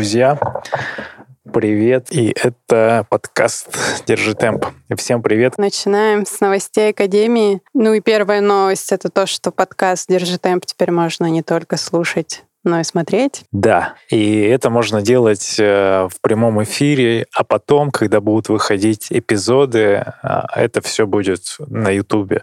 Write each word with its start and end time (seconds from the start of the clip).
друзья. 0.00 0.38
Привет, 1.52 2.06
и 2.10 2.34
это 2.34 3.04
подкаст 3.10 3.68
«Держи 4.06 4.32
темп». 4.32 4.64
Всем 4.96 5.22
привет. 5.22 5.58
Начинаем 5.58 6.24
с 6.24 6.40
новостей 6.40 6.92
Академии. 6.92 7.60
Ну 7.74 7.92
и 7.92 8.00
первая 8.00 8.40
новость— 8.40 8.92
это 8.92 9.10
то, 9.10 9.26
что 9.26 9.50
подкаст 9.50 10.08
«Держи 10.08 10.38
темп» 10.38 10.64
теперь 10.64 10.90
можно 10.90 11.26
не 11.26 11.42
только 11.42 11.76
слушать 11.76 12.44
но 12.64 12.80
и 12.80 12.84
смотреть. 12.84 13.44
Да, 13.52 13.94
и 14.10 14.42
это 14.42 14.70
можно 14.70 15.00
делать 15.02 15.56
э, 15.58 16.08
в 16.10 16.20
прямом 16.20 16.62
эфире, 16.62 17.26
а 17.34 17.44
потом, 17.44 17.90
когда 17.90 18.20
будут 18.20 18.48
выходить 18.48 19.06
эпизоды, 19.10 20.04
а, 20.22 20.46
это 20.54 20.80
все 20.80 21.06
будет 21.06 21.56
на 21.58 21.90
Ютубе. 21.90 22.42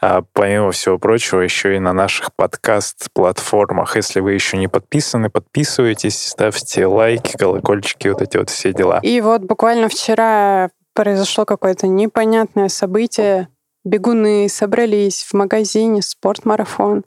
А, 0.00 0.22
помимо 0.32 0.70
всего 0.70 0.98
прочего, 0.98 1.40
еще 1.40 1.76
и 1.76 1.80
на 1.80 1.92
наших 1.92 2.34
подкаст-платформах. 2.34 3.96
Если 3.96 4.20
вы 4.20 4.32
еще 4.32 4.56
не 4.56 4.68
подписаны, 4.68 5.30
подписывайтесь, 5.30 6.28
ставьте 6.28 6.86
лайки, 6.86 7.36
колокольчики, 7.36 8.08
вот 8.08 8.22
эти 8.22 8.36
вот 8.36 8.50
все 8.50 8.72
дела. 8.72 9.00
И 9.02 9.20
вот 9.20 9.42
буквально 9.42 9.88
вчера 9.88 10.70
произошло 10.94 11.44
какое-то 11.44 11.86
непонятное 11.86 12.68
событие. 12.68 13.48
Бегуны 13.84 14.48
собрались 14.48 15.22
в 15.22 15.34
магазине 15.34 16.02
«Спортмарафон» 16.02 17.04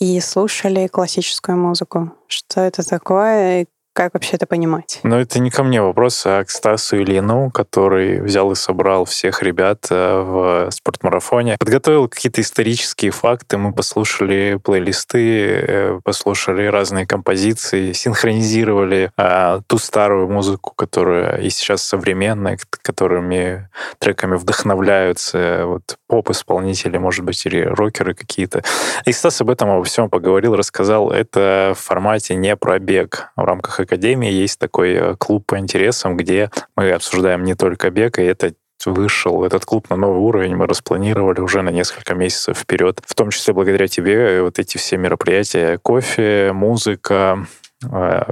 и 0.00 0.20
слушали 0.20 0.86
классическую 0.86 1.58
музыку. 1.58 2.12
Что 2.26 2.60
это 2.60 2.86
такое 2.86 3.66
как 3.92 4.14
вообще 4.14 4.36
это 4.36 4.46
понимать? 4.46 5.00
Ну, 5.02 5.16
это 5.16 5.38
не 5.38 5.50
ко 5.50 5.62
мне 5.62 5.82
вопрос, 5.82 6.22
а 6.24 6.44
к 6.44 6.50
Стасу 6.50 6.96
Ильину, 6.96 7.50
который 7.50 8.20
взял 8.20 8.50
и 8.50 8.54
собрал 8.54 9.04
всех 9.04 9.42
ребят 9.42 9.86
э, 9.90 10.20
в 10.20 10.70
спортмарафоне. 10.70 11.56
Подготовил 11.58 12.08
какие-то 12.08 12.40
исторические 12.40 13.10
факты, 13.10 13.58
мы 13.58 13.72
послушали 13.72 14.58
плейлисты, 14.62 15.46
э, 15.46 16.00
послушали 16.02 16.66
разные 16.66 17.06
композиции, 17.06 17.92
синхронизировали 17.92 19.10
а, 19.16 19.60
ту 19.66 19.76
старую 19.76 20.28
музыку, 20.28 20.72
которая 20.74 21.36
и 21.38 21.50
сейчас 21.50 21.82
современная, 21.82 22.58
которыми 22.70 23.68
треками 23.98 24.36
вдохновляются 24.36 25.64
вот 25.66 25.98
поп-исполнители, 26.06 26.96
может 26.96 27.24
быть, 27.24 27.44
или 27.44 27.60
рокеры 27.60 28.14
какие-то. 28.14 28.62
И 29.04 29.12
Стас 29.12 29.40
об 29.42 29.50
этом 29.50 29.70
обо 29.70 29.84
всем 29.84 30.08
поговорил, 30.08 30.56
рассказал. 30.56 31.10
Это 31.10 31.74
в 31.76 31.80
формате 31.80 32.34
не 32.34 32.56
про 32.56 32.78
бег 32.78 33.30
в 33.36 33.44
рамках 33.44 33.81
Академии 33.82 34.30
есть 34.30 34.58
такой 34.58 34.92
э, 34.94 35.16
клуб 35.16 35.44
по 35.46 35.58
интересам, 35.58 36.16
где 36.16 36.50
мы 36.76 36.90
обсуждаем 36.92 37.44
не 37.44 37.54
только 37.54 37.90
бег, 37.90 38.18
и 38.18 38.22
это 38.22 38.54
вышел 38.84 39.44
этот 39.44 39.64
клуб 39.64 39.90
на 39.90 39.96
новый 39.96 40.20
уровень, 40.20 40.56
мы 40.56 40.66
распланировали 40.66 41.40
уже 41.40 41.62
на 41.62 41.70
несколько 41.70 42.14
месяцев 42.14 42.58
вперед, 42.58 43.00
в 43.06 43.14
том 43.14 43.30
числе 43.30 43.54
благодаря 43.54 43.86
тебе 43.86 44.14
э, 44.14 44.42
вот 44.42 44.58
эти 44.58 44.78
все 44.78 44.96
мероприятия, 44.96 45.78
кофе, 45.78 46.52
музыка, 46.52 47.46
э, 47.84 48.22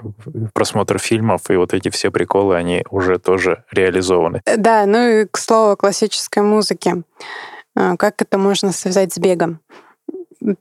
просмотр 0.53 0.98
фильмов 0.98 1.51
и 1.51 1.56
вот 1.56 1.73
эти 1.75 1.91
все 1.91 2.11
приколы, 2.11 2.56
они 2.56 2.84
уже 2.91 3.19
тоже 3.19 3.65
реализованы. 3.71 4.43
Да, 4.56 4.87
ну 4.87 5.09
и 5.09 5.27
к 5.27 5.39
слову 5.39 5.77
классической 5.77 6.43
музыке. 6.43 7.03
Как 7.75 8.21
это 8.21 8.37
можно 8.37 8.73
связать 8.73 9.12
с 9.12 9.19
бегом? 9.19 9.61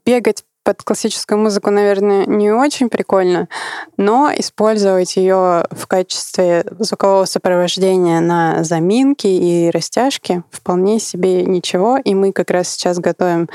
Бегать 0.05 0.43
под 0.69 0.83
классическую 0.83 1.39
музыку, 1.39 1.71
наверное, 1.71 2.27
не 2.27 2.51
очень 2.51 2.89
прикольно, 2.89 3.49
но 3.97 4.29
использовать 4.37 5.15
ее 5.15 5.65
в 5.71 5.87
качестве 5.87 6.63
звукового 6.77 7.25
сопровождения 7.25 8.19
на 8.19 8.63
заминки 8.63 9.25
и 9.25 9.71
растяжки 9.71 10.43
вполне 10.51 10.99
себе 10.99 11.43
ничего. 11.43 11.97
И 11.97 12.13
мы 12.13 12.31
как 12.33 12.51
раз 12.51 12.69
сейчас 12.69 12.99
готовим 12.99 13.49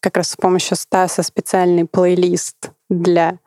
как 0.00 0.16
раз 0.16 0.30
с 0.30 0.36
помощью 0.36 0.78
Стаса 0.78 1.22
специальный 1.22 1.84
плейлист 1.84 2.70
для 2.88 3.38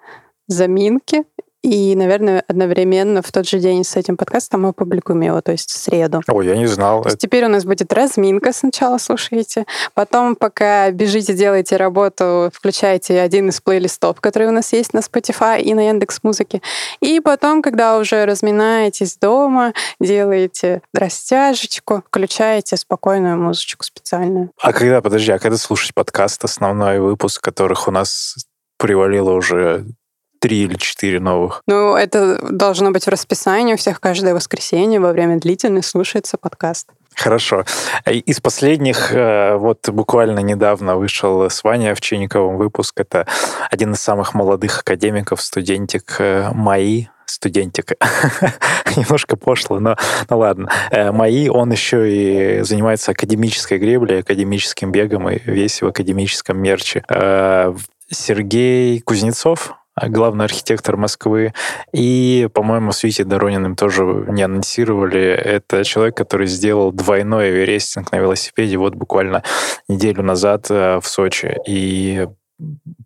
заминки 0.47 1.23
и, 1.63 1.96
наверное, 1.96 2.44
одновременно 2.46 3.22
в 3.22 3.31
тот 3.31 3.47
же 3.47 3.57
день 3.57 3.85
с 3.85 3.96
этим 3.96 4.18
подкастом 4.18 4.63
мы 4.63 4.69
опубликуем 4.69 5.22
его, 5.22 5.40
то 5.40 5.53
есть 5.53 5.72
в 5.72 5.78
среду. 5.78 6.22
Ой, 6.28 6.46
я 6.46 6.57
не 6.57 6.68
знал. 6.68 7.06
теперь 7.18 7.46
у 7.46 7.47
нас 7.47 7.63
будет 7.63 7.94
разминка 7.94 8.51
сначала, 8.51 8.97
слушайте. 8.97 9.66
Потом, 9.94 10.35
пока 10.35 10.91
бежите, 10.91 11.34
делаете 11.34 11.78
работу, 11.78 12.52
включайте 12.53 13.22
один 13.22 13.47
из 13.47 13.62
плейлистов, 13.62 14.19
которые 14.19 14.50
у 14.50 14.52
нас 14.52 14.73
есть 14.73 14.94
на 14.94 15.00
Spotify 15.00 15.62
и 15.62 15.73
на 15.73 15.88
Яндекс 15.88 16.19
Музыке. 16.22 16.62
И 17.00 17.22
потом, 17.22 17.62
когда 17.62 17.97
уже 17.97 18.25
разминаетесь 18.25 19.16
дома, 19.16 19.73
делаете 20.02 20.81
растяжечку, 20.94 22.03
включаете 22.07 22.75
спокойную 22.75 23.38
музычку 23.38 23.85
специальную. 23.85 24.52
А 24.62 24.73
когда, 24.73 25.02
подожди, 25.02 25.31
а 25.31 25.40
когда 25.40 25.57
слушать 25.57 25.94
подкаст, 25.94 26.44
основной 26.44 27.00
выпуск, 27.00 27.41
которых 27.41 27.88
у 27.88 27.91
нас 27.91 28.35
привалило 28.78 29.31
уже 29.31 29.85
три 30.43 30.63
или 30.63 30.75
четыре 30.75 31.21
новых. 31.21 31.61
Ну, 31.67 31.95
это 31.95 32.37
должно 32.51 32.91
быть 32.91 33.05
в 33.05 33.07
расписании 33.07 33.75
у 33.75 33.77
всех 33.77 34.01
каждое 34.01 34.35
воскресенье 34.35 34.99
во 34.99 35.13
время 35.13 35.39
длительной 35.39 35.83
слушается 35.83 36.37
подкаст. 36.37 36.89
Хорошо. 37.15 37.63
Из 38.05 38.41
последних, 38.41 39.13
э, 39.13 39.55
вот 39.55 39.87
буквально 39.87 40.39
недавно 40.39 40.97
вышел 40.97 41.49
с 41.49 41.63
Ваней 41.63 41.93
Овчинниковым 41.93 42.57
выпуск. 42.57 42.99
Это 42.99 43.25
один 43.71 43.93
из 43.93 44.01
самых 44.01 44.33
молодых 44.33 44.79
академиков, 44.79 45.41
студентик 45.41 46.17
э, 46.19 46.49
МАИ, 46.53 47.07
студентик. 47.25 47.93
Немножко 48.97 49.37
пошло, 49.37 49.79
но 49.79 49.95
ну 50.29 50.39
ладно. 50.39 50.69
Э, 50.91 51.13
МАИ, 51.13 51.47
он 51.47 51.71
еще 51.71 52.11
и 52.11 52.61
занимается 52.63 53.11
академической 53.11 53.77
греблей, 53.77 54.19
академическим 54.19 54.91
бегом 54.91 55.29
и 55.29 55.39
весь 55.45 55.81
в 55.81 55.87
академическом 55.87 56.61
мерче. 56.61 57.05
Сергей 58.09 58.99
Кузнецов, 58.99 59.73
главный 60.01 60.45
архитектор 60.45 60.97
Москвы. 60.97 61.53
И, 61.91 62.49
по-моему, 62.53 62.91
с 62.91 63.03
Витей 63.03 63.25
Дорониным 63.25 63.75
тоже 63.75 64.03
не 64.03 64.43
анонсировали. 64.43 65.21
Это 65.21 65.83
человек, 65.83 66.17
который 66.17 66.47
сделал 66.47 66.91
двойной 66.91 67.49
эверестинг 67.49 68.11
на 68.11 68.17
велосипеде 68.17 68.77
вот 68.77 68.95
буквально 68.95 69.43
неделю 69.87 70.23
назад 70.23 70.67
э, 70.69 70.99
в 70.99 71.07
Сочи. 71.07 71.57
И 71.67 72.27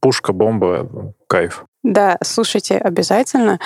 пушка, 0.01 0.33
бомба, 0.33 1.13
кайф. 1.27 1.65
Да, 1.83 2.17
слушайте, 2.23 2.77
обязательно. 2.77 3.59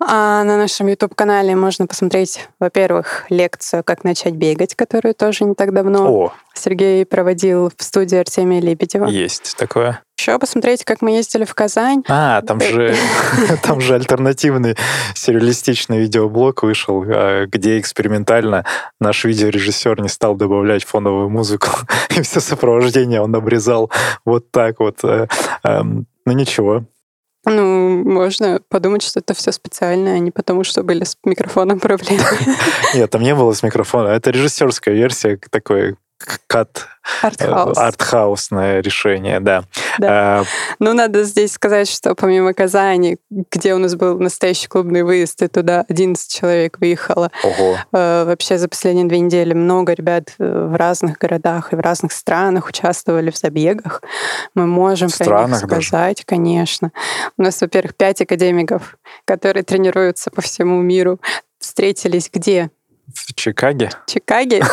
А 0.00 0.42
на 0.44 0.56
нашем 0.56 0.88
YouTube-канале 0.88 1.54
можно 1.54 1.86
посмотреть, 1.86 2.48
во-первых, 2.58 3.26
лекцию 3.28 3.84
«Как 3.84 4.04
начать 4.04 4.34
бегать», 4.34 4.74
которую 4.74 5.14
тоже 5.14 5.44
не 5.44 5.54
так 5.54 5.72
давно 5.72 6.06
О. 6.08 6.32
Сергей 6.54 7.06
проводил 7.06 7.70
в 7.76 7.82
студии 7.82 8.16
Артемия 8.16 8.60
Лебедева. 8.60 9.06
Есть 9.06 9.56
такое. 9.56 10.02
Еще 10.18 10.38
посмотреть, 10.38 10.84
как 10.84 11.02
мы 11.02 11.10
ездили 11.10 11.44
в 11.44 11.54
Казань. 11.54 12.02
А, 12.08 12.40
там 12.42 12.60
же, 12.60 12.94
там 13.62 13.80
же 13.80 13.94
альтернативный 13.94 14.76
сюрреалистичный 15.14 15.98
видеоблог 15.98 16.62
вышел, 16.62 17.04
а, 17.06 17.46
где 17.46 17.78
экспериментально 17.78 18.64
наш 19.00 19.24
видеорежиссер 19.24 20.00
не 20.00 20.08
стал 20.08 20.34
добавлять 20.34 20.84
фоновую 20.84 21.28
музыку, 21.28 21.68
и 22.16 22.22
все 22.22 22.40
сопровождение 22.40 23.20
он 23.20 23.34
обрезал 23.34 23.90
вот 24.24 24.50
так 24.50 24.80
вот. 24.80 25.04
Э, 25.04 25.26
эм, 25.62 26.06
ну 26.24 26.32
ничего, 26.32 26.84
ну, 27.46 28.02
можно 28.04 28.60
подумать, 28.68 29.02
что 29.02 29.20
это 29.20 29.34
все 29.34 29.52
специально, 29.52 30.12
а 30.12 30.18
не 30.18 30.30
потому, 30.30 30.64
что 30.64 30.82
были 30.82 31.04
с 31.04 31.16
микрофоном 31.24 31.80
проблемы. 31.80 32.24
Нет, 32.94 33.10
там 33.10 33.22
не 33.22 33.34
было 33.34 33.52
с 33.52 33.62
микрофона. 33.62 34.08
Это 34.08 34.30
режиссерская 34.30 34.94
версия 34.94 35.38
такой 35.50 35.96
кат 36.46 36.86
Артхаус. 37.22 37.76
артхаусное 37.76 38.80
решение, 38.80 39.40
да. 39.40 39.64
да. 39.98 40.40
А, 40.40 40.44
ну, 40.78 40.94
надо 40.94 41.24
здесь 41.24 41.52
сказать, 41.52 41.88
что 41.88 42.14
помимо 42.14 42.54
Казани, 42.54 43.18
где 43.30 43.74
у 43.74 43.78
нас 43.78 43.94
был 43.94 44.18
настоящий 44.18 44.68
клубный 44.68 45.02
выезд, 45.02 45.42
и 45.42 45.48
туда 45.48 45.84
11 45.88 46.32
человек 46.32 46.78
выехало. 46.80 47.30
Ого. 47.42 47.76
А, 47.92 48.24
вообще 48.24 48.58
за 48.58 48.68
последние 48.68 49.06
две 49.06 49.20
недели 49.20 49.52
много 49.52 49.92
ребят 49.92 50.34
э, 50.38 50.44
в 50.44 50.76
разных 50.76 51.18
городах 51.18 51.72
и 51.72 51.76
в 51.76 51.80
разных 51.80 52.12
странах 52.12 52.68
участвовали 52.68 53.30
в 53.30 53.36
забегах. 53.36 54.02
Мы 54.54 54.66
можем 54.66 55.08
в 55.08 55.18
про 55.18 55.46
них 55.46 55.56
сказать, 55.56 56.16
даже. 56.18 56.26
конечно. 56.26 56.92
У 57.36 57.42
нас, 57.42 57.60
во-первых, 57.60 57.94
пять 57.96 58.20
академиков, 58.22 58.96
которые 59.26 59.62
тренируются 59.62 60.30
по 60.30 60.40
всему 60.40 60.80
миру, 60.80 61.20
встретились 61.58 62.30
где? 62.32 62.70
В 63.12 63.34
Чикаге? 63.34 63.90
Чикаге? 64.06 64.62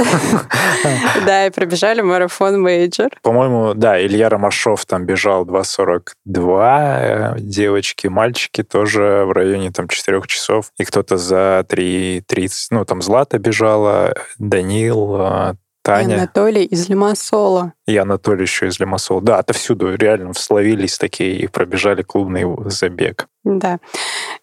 Да, 1.25 1.45
и 1.45 1.49
пробежали 1.51 2.01
марафон 2.01 2.61
major. 2.61 3.09
По-моему, 3.21 3.73
да, 3.75 4.03
Илья 4.03 4.29
Ромашов 4.29 4.85
там 4.85 5.05
бежал 5.05 5.45
2.42, 5.45 7.39
девочки, 7.39 8.07
мальчики 8.07 8.63
тоже 8.63 9.25
в 9.25 9.31
районе 9.31 9.71
там 9.71 9.87
4 9.87 10.21
часов, 10.27 10.71
и 10.77 10.85
кто-то 10.85 11.17
за 11.17 11.65
3.30, 11.69 12.49
ну, 12.71 12.85
там 12.85 13.01
Злата 13.01 13.37
бежала, 13.37 14.13
Данил, 14.39 15.15
а, 15.15 15.55
Таня. 15.83 16.15
И 16.15 16.17
Анатолий 16.17 16.63
из 16.63 16.89
Лимассола. 16.89 17.73
И 17.87 17.97
Анатолий 17.97 18.43
еще 18.43 18.67
из 18.67 18.79
Лимассола. 18.79 19.21
Да, 19.21 19.39
отовсюду 19.39 19.95
реально 19.95 20.33
словились 20.33 20.97
такие 20.97 21.37
и 21.37 21.47
пробежали 21.47 22.03
клубный 22.03 22.45
забег. 22.69 23.27
Да. 23.43 23.79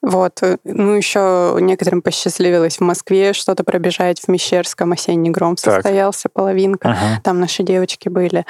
Вот. 0.03 0.43
Ну, 0.65 0.95
еще 0.95 1.57
некоторым 1.61 2.03
посчастливилось 2.03 2.79
в 2.79 2.81
Москве 2.81 3.33
что-то 3.33 3.63
пробежать. 3.63 4.21
В 4.21 4.29
Мещерском 4.29 4.93
осенний 4.93 5.31
гром 5.31 5.55
так. 5.55 5.75
состоялся, 5.75 6.29
половинка. 6.29 6.91
Ага. 6.91 7.21
Там 7.23 7.39
наши 7.39 7.63
девочки 7.63 8.09
были. 8.09 8.45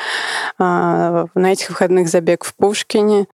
А, 0.58 1.26
на 1.34 1.52
этих 1.52 1.69
выходных 1.69 2.08
забег 2.08 2.44
в 2.44 2.55
Пушкине. 2.55 3.26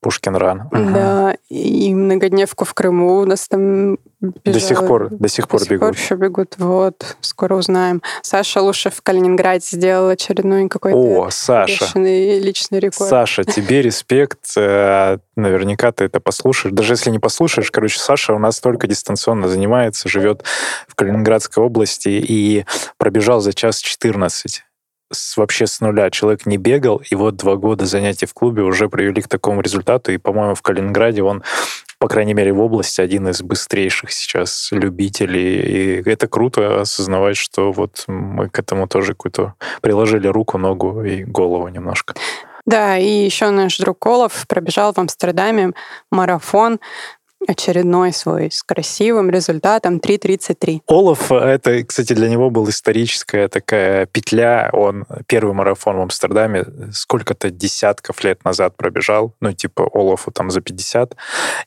Пушкин-ран. 0.00 0.68
Да, 0.72 1.34
и 1.48 1.92
многодневку 1.94 2.64
в 2.64 2.72
Крыму 2.74 3.18
у 3.18 3.24
нас 3.24 3.48
там 3.48 3.98
бежала. 4.20 4.42
До 4.44 4.60
сих 4.60 4.86
пор, 4.86 5.08
до 5.10 5.28
сих 5.28 5.48
пор 5.48 5.60
До 5.60 5.64
сих 5.64 5.72
бегут. 5.72 5.88
пор 5.88 5.96
еще 5.96 6.14
бегут. 6.14 6.54
Вот, 6.58 7.16
скоро 7.20 7.56
узнаем. 7.56 8.02
Саша 8.22 8.60
Лушев 8.62 8.94
в 8.94 9.02
Калининграде 9.02 9.64
сделал 9.64 10.08
очередной 10.08 10.68
какой-то 10.68 10.96
О, 10.96 11.30
Саша. 11.30 11.86
личный 11.96 12.78
рекорд. 12.78 13.10
Саша, 13.10 13.44
тебе 13.44 13.82
респект. 13.82 14.38
Э, 14.56 15.18
Наверняка 15.36 15.92
ты 15.92 16.04
это 16.04 16.18
послушаешь. 16.20 16.74
Даже 16.74 16.94
если 16.94 17.10
не 17.10 17.20
послушаешь, 17.20 17.70
короче, 17.70 17.98
Саша 18.00 18.34
у 18.34 18.38
нас 18.38 18.58
только 18.60 18.86
дистанционно 18.88 19.48
занимается, 19.48 20.08
живет 20.08 20.42
в 20.88 20.94
Калининградской 20.96 21.62
области 21.62 22.08
и 22.08 22.64
пробежал 22.96 23.40
за 23.40 23.52
час 23.52 23.78
14 23.78 24.64
с, 25.12 25.36
вообще 25.36 25.66
с 25.66 25.80
нуля. 25.80 26.10
Человек 26.10 26.46
не 26.46 26.56
бегал, 26.56 27.02
и 27.10 27.14
вот 27.14 27.36
два 27.36 27.56
года 27.56 27.86
занятий 27.86 28.26
в 28.26 28.34
клубе 28.34 28.62
уже 28.62 28.88
привели 28.88 29.22
к 29.22 29.28
такому 29.28 29.60
результату. 29.60 30.12
И, 30.12 30.18
по-моему, 30.18 30.54
в 30.54 30.62
Калининграде 30.62 31.22
он, 31.22 31.42
по 31.98 32.08
крайней 32.08 32.34
мере, 32.34 32.52
в 32.52 32.60
области 32.60 33.00
один 33.00 33.28
из 33.28 33.42
быстрейших 33.42 34.12
сейчас 34.12 34.68
любителей. 34.70 36.00
И 36.00 36.08
это 36.08 36.28
круто 36.28 36.80
осознавать, 36.80 37.36
что 37.36 37.72
вот 37.72 38.04
мы 38.06 38.48
к 38.48 38.58
этому 38.58 38.88
тоже 38.88 39.12
какую-то 39.14 39.54
приложили 39.80 40.28
руку, 40.28 40.58
ногу 40.58 41.02
и 41.02 41.24
голову 41.24 41.68
немножко. 41.68 42.14
Да, 42.68 42.98
и 42.98 43.08
еще 43.24 43.48
наш 43.48 43.78
друг 43.78 43.98
Колов 43.98 44.46
пробежал 44.46 44.92
в 44.92 44.98
Амстердаме 44.98 45.72
марафон 46.10 46.80
очередной 47.46 48.12
свой 48.12 48.50
с 48.50 48.62
красивым 48.62 49.30
результатом 49.30 49.98
3.33. 49.98 50.82
Олаф, 50.86 51.30
это, 51.30 51.84
кстати, 51.84 52.12
для 52.12 52.28
него 52.28 52.50
была 52.50 52.70
историческая 52.70 53.48
такая 53.48 54.06
петля. 54.06 54.70
Он 54.72 55.06
первый 55.26 55.54
марафон 55.54 55.96
в 55.96 56.00
Амстердаме 56.00 56.64
сколько-то 56.92 57.50
десятков 57.50 58.24
лет 58.24 58.44
назад 58.44 58.76
пробежал. 58.76 59.34
Ну, 59.40 59.52
типа 59.52 59.88
Олафу 59.92 60.30
там 60.30 60.50
за 60.50 60.60
50. 60.60 61.16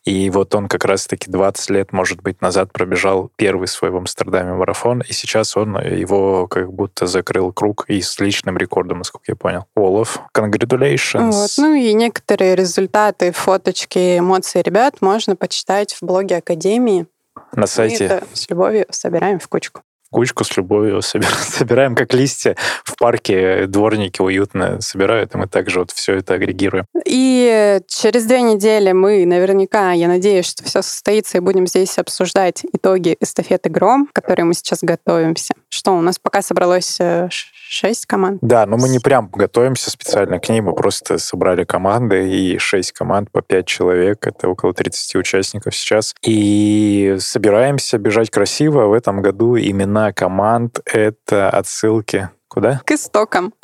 И 0.06 0.29
вот 0.29 0.53
он 0.56 0.68
как 0.68 0.85
раз-таки 0.85 1.29
20 1.29 1.69
лет, 1.69 1.94
может 1.94 2.21
быть, 2.21 2.41
назад 2.41 2.74
пробежал 2.74 3.31
первый 3.35 3.67
свой 3.67 3.91
в 3.91 3.97
Амстердаме 3.97 4.53
марафон. 4.53 5.01
И 5.01 5.13
сейчас 5.13 5.56
он 5.56 5.77
его 5.79 6.47
как 6.47 6.71
будто 6.71 7.07
закрыл 7.07 7.53
круг 7.53 7.85
и 7.88 8.01
с 8.01 8.19
личным 8.19 8.57
рекордом, 8.57 9.00
насколько 9.00 9.25
я 9.31 9.35
понял. 9.35 9.65
Олаф, 9.75 10.19
congratulations. 10.35 11.31
Вот. 11.31 11.51
Ну 11.57 11.74
и 11.74 11.94
некоторые 11.94 12.56
результаты, 12.56 13.31
фоточки, 13.31 14.19
эмоции 14.19 14.62
ребят 14.62 15.01
можно 15.01 15.35
почитать 15.62 15.94
в 15.94 16.04
блоге 16.04 16.38
Академии. 16.38 17.06
На 17.54 17.68
сайте. 17.68 18.08
Мы 18.08 18.16
это 18.16 18.25
с 18.34 18.50
любовью 18.50 18.86
собираем 18.90 19.40
в 19.40 19.48
кучку. 19.48 19.81
кучку 20.10 20.44
с 20.44 20.58
любовью 20.58 21.02
собираем, 21.02 21.96
как 21.96 22.13
листья 22.13 22.56
в 22.84 22.98
парке, 22.98 23.68
дворники 23.68 24.22
уютно 24.22 24.81
собирают, 24.81 25.36
и 25.36 25.38
мы 25.38 25.48
также 25.48 25.80
вот 25.80 25.92
все 25.92 26.16
это 26.16 26.34
агрегируем. 26.34 26.86
И 27.06 27.80
через 27.88 28.25
две 28.25 28.42
недели 28.42 28.92
мы 28.92 29.25
наверняка, 29.25 29.92
я 29.92 30.08
надеюсь, 30.08 30.48
что 30.48 30.63
все 30.63 30.81
состоится, 30.81 31.38
и 31.38 31.42
будем 31.42 31.68
здесь 31.68 31.98
обсуждать 31.98 32.63
итоги 32.74 33.16
эстафеты 33.19 33.69
«Гром», 33.69 34.08
к 34.08 34.16
которой 34.16 34.44
мы 34.44 34.54
сейчас 34.54 34.80
готовимся. 34.81 35.54
Что, 35.73 35.97
у 35.97 36.01
нас 36.01 36.19
пока 36.19 36.41
собралось 36.41 36.97
э, 37.00 37.29
шесть 37.31 38.06
команд? 38.06 38.39
Да, 38.41 38.65
но 38.65 38.75
мы 38.75 38.89
не 38.89 39.00
прям 39.00 39.29
готовимся 39.29 39.89
специально 39.89 40.38
к 40.38 40.50
ней, 40.50 40.59
мы 40.59 40.75
просто 40.75 41.18
собрали 41.18 41.63
команды, 41.63 42.29
и 42.29 42.57
шесть 42.57 42.91
команд 42.91 43.31
по 43.31 43.41
пять 43.41 43.68
человек, 43.68 44.27
это 44.27 44.50
около 44.50 44.73
30 44.73 45.15
участников 45.15 45.73
сейчас. 45.73 46.13
И 46.23 47.15
собираемся 47.19 47.97
бежать 47.97 48.29
красиво. 48.29 48.88
В 48.88 48.94
этом 48.94 49.21
году 49.21 49.57
имена 49.57 50.12
команд— 50.12 50.81
это 50.85 51.50
отсылки 51.50 52.29
Куда? 52.51 52.81
К 52.86 52.92
истокам. 52.92 53.53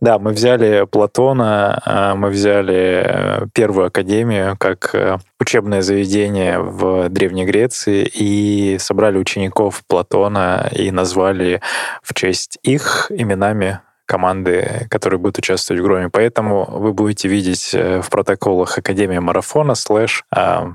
Да, 0.00 0.18
мы 0.18 0.32
взяли 0.32 0.84
Платона, 0.90 2.14
мы 2.16 2.30
взяли 2.30 3.46
первую 3.54 3.86
академию 3.86 4.56
как 4.58 4.94
учебное 5.38 5.82
заведение 5.82 6.58
в 6.58 7.08
Древней 7.08 7.44
Греции 7.44 8.04
и 8.12 8.78
собрали 8.80 9.18
учеников 9.18 9.82
Платона 9.86 10.68
и 10.72 10.90
назвали 10.90 11.60
в 12.02 12.14
честь 12.14 12.58
их 12.64 13.10
именами 13.10 13.80
команды, 14.04 14.88
которые 14.90 15.20
будут 15.20 15.38
участвовать 15.38 15.80
в 15.80 15.84
Громе. 15.84 16.08
Поэтому 16.08 16.64
вы 16.68 16.92
будете 16.92 17.28
видеть 17.28 17.72
в 17.72 18.08
протоколах 18.10 18.78
Академии 18.78 19.18
Марафона 19.18 19.76
слэш 19.76 20.24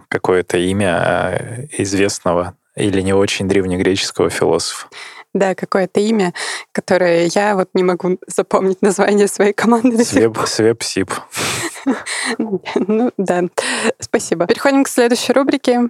какое-то 0.08 0.58
имя 0.58 1.68
известного 1.72 2.56
или 2.78 3.02
не 3.02 3.14
очень 3.14 3.48
древнегреческого 3.50 4.30
философа. 4.30 4.88
Да, 5.34 5.56
какое-то 5.56 6.00
имя, 6.00 6.34
которое 6.72 7.26
я 7.28 7.56
вот 7.56 7.70
не 7.74 7.84
могу 7.84 8.18
запомнить 8.28 8.82
название 8.82 9.28
своей 9.28 9.54
команды 9.54 9.98
до 9.98 10.06
сих 10.06 10.34
пор. 10.34 10.48
Свеп 10.48 10.84
Сип. 10.84 11.12
Ну 12.38 13.12
да, 13.18 13.44
спасибо. 14.00 14.48
Переходим 14.48 14.84
к 14.84 14.90
следующей 14.90 15.34
рубрике. 15.34 15.90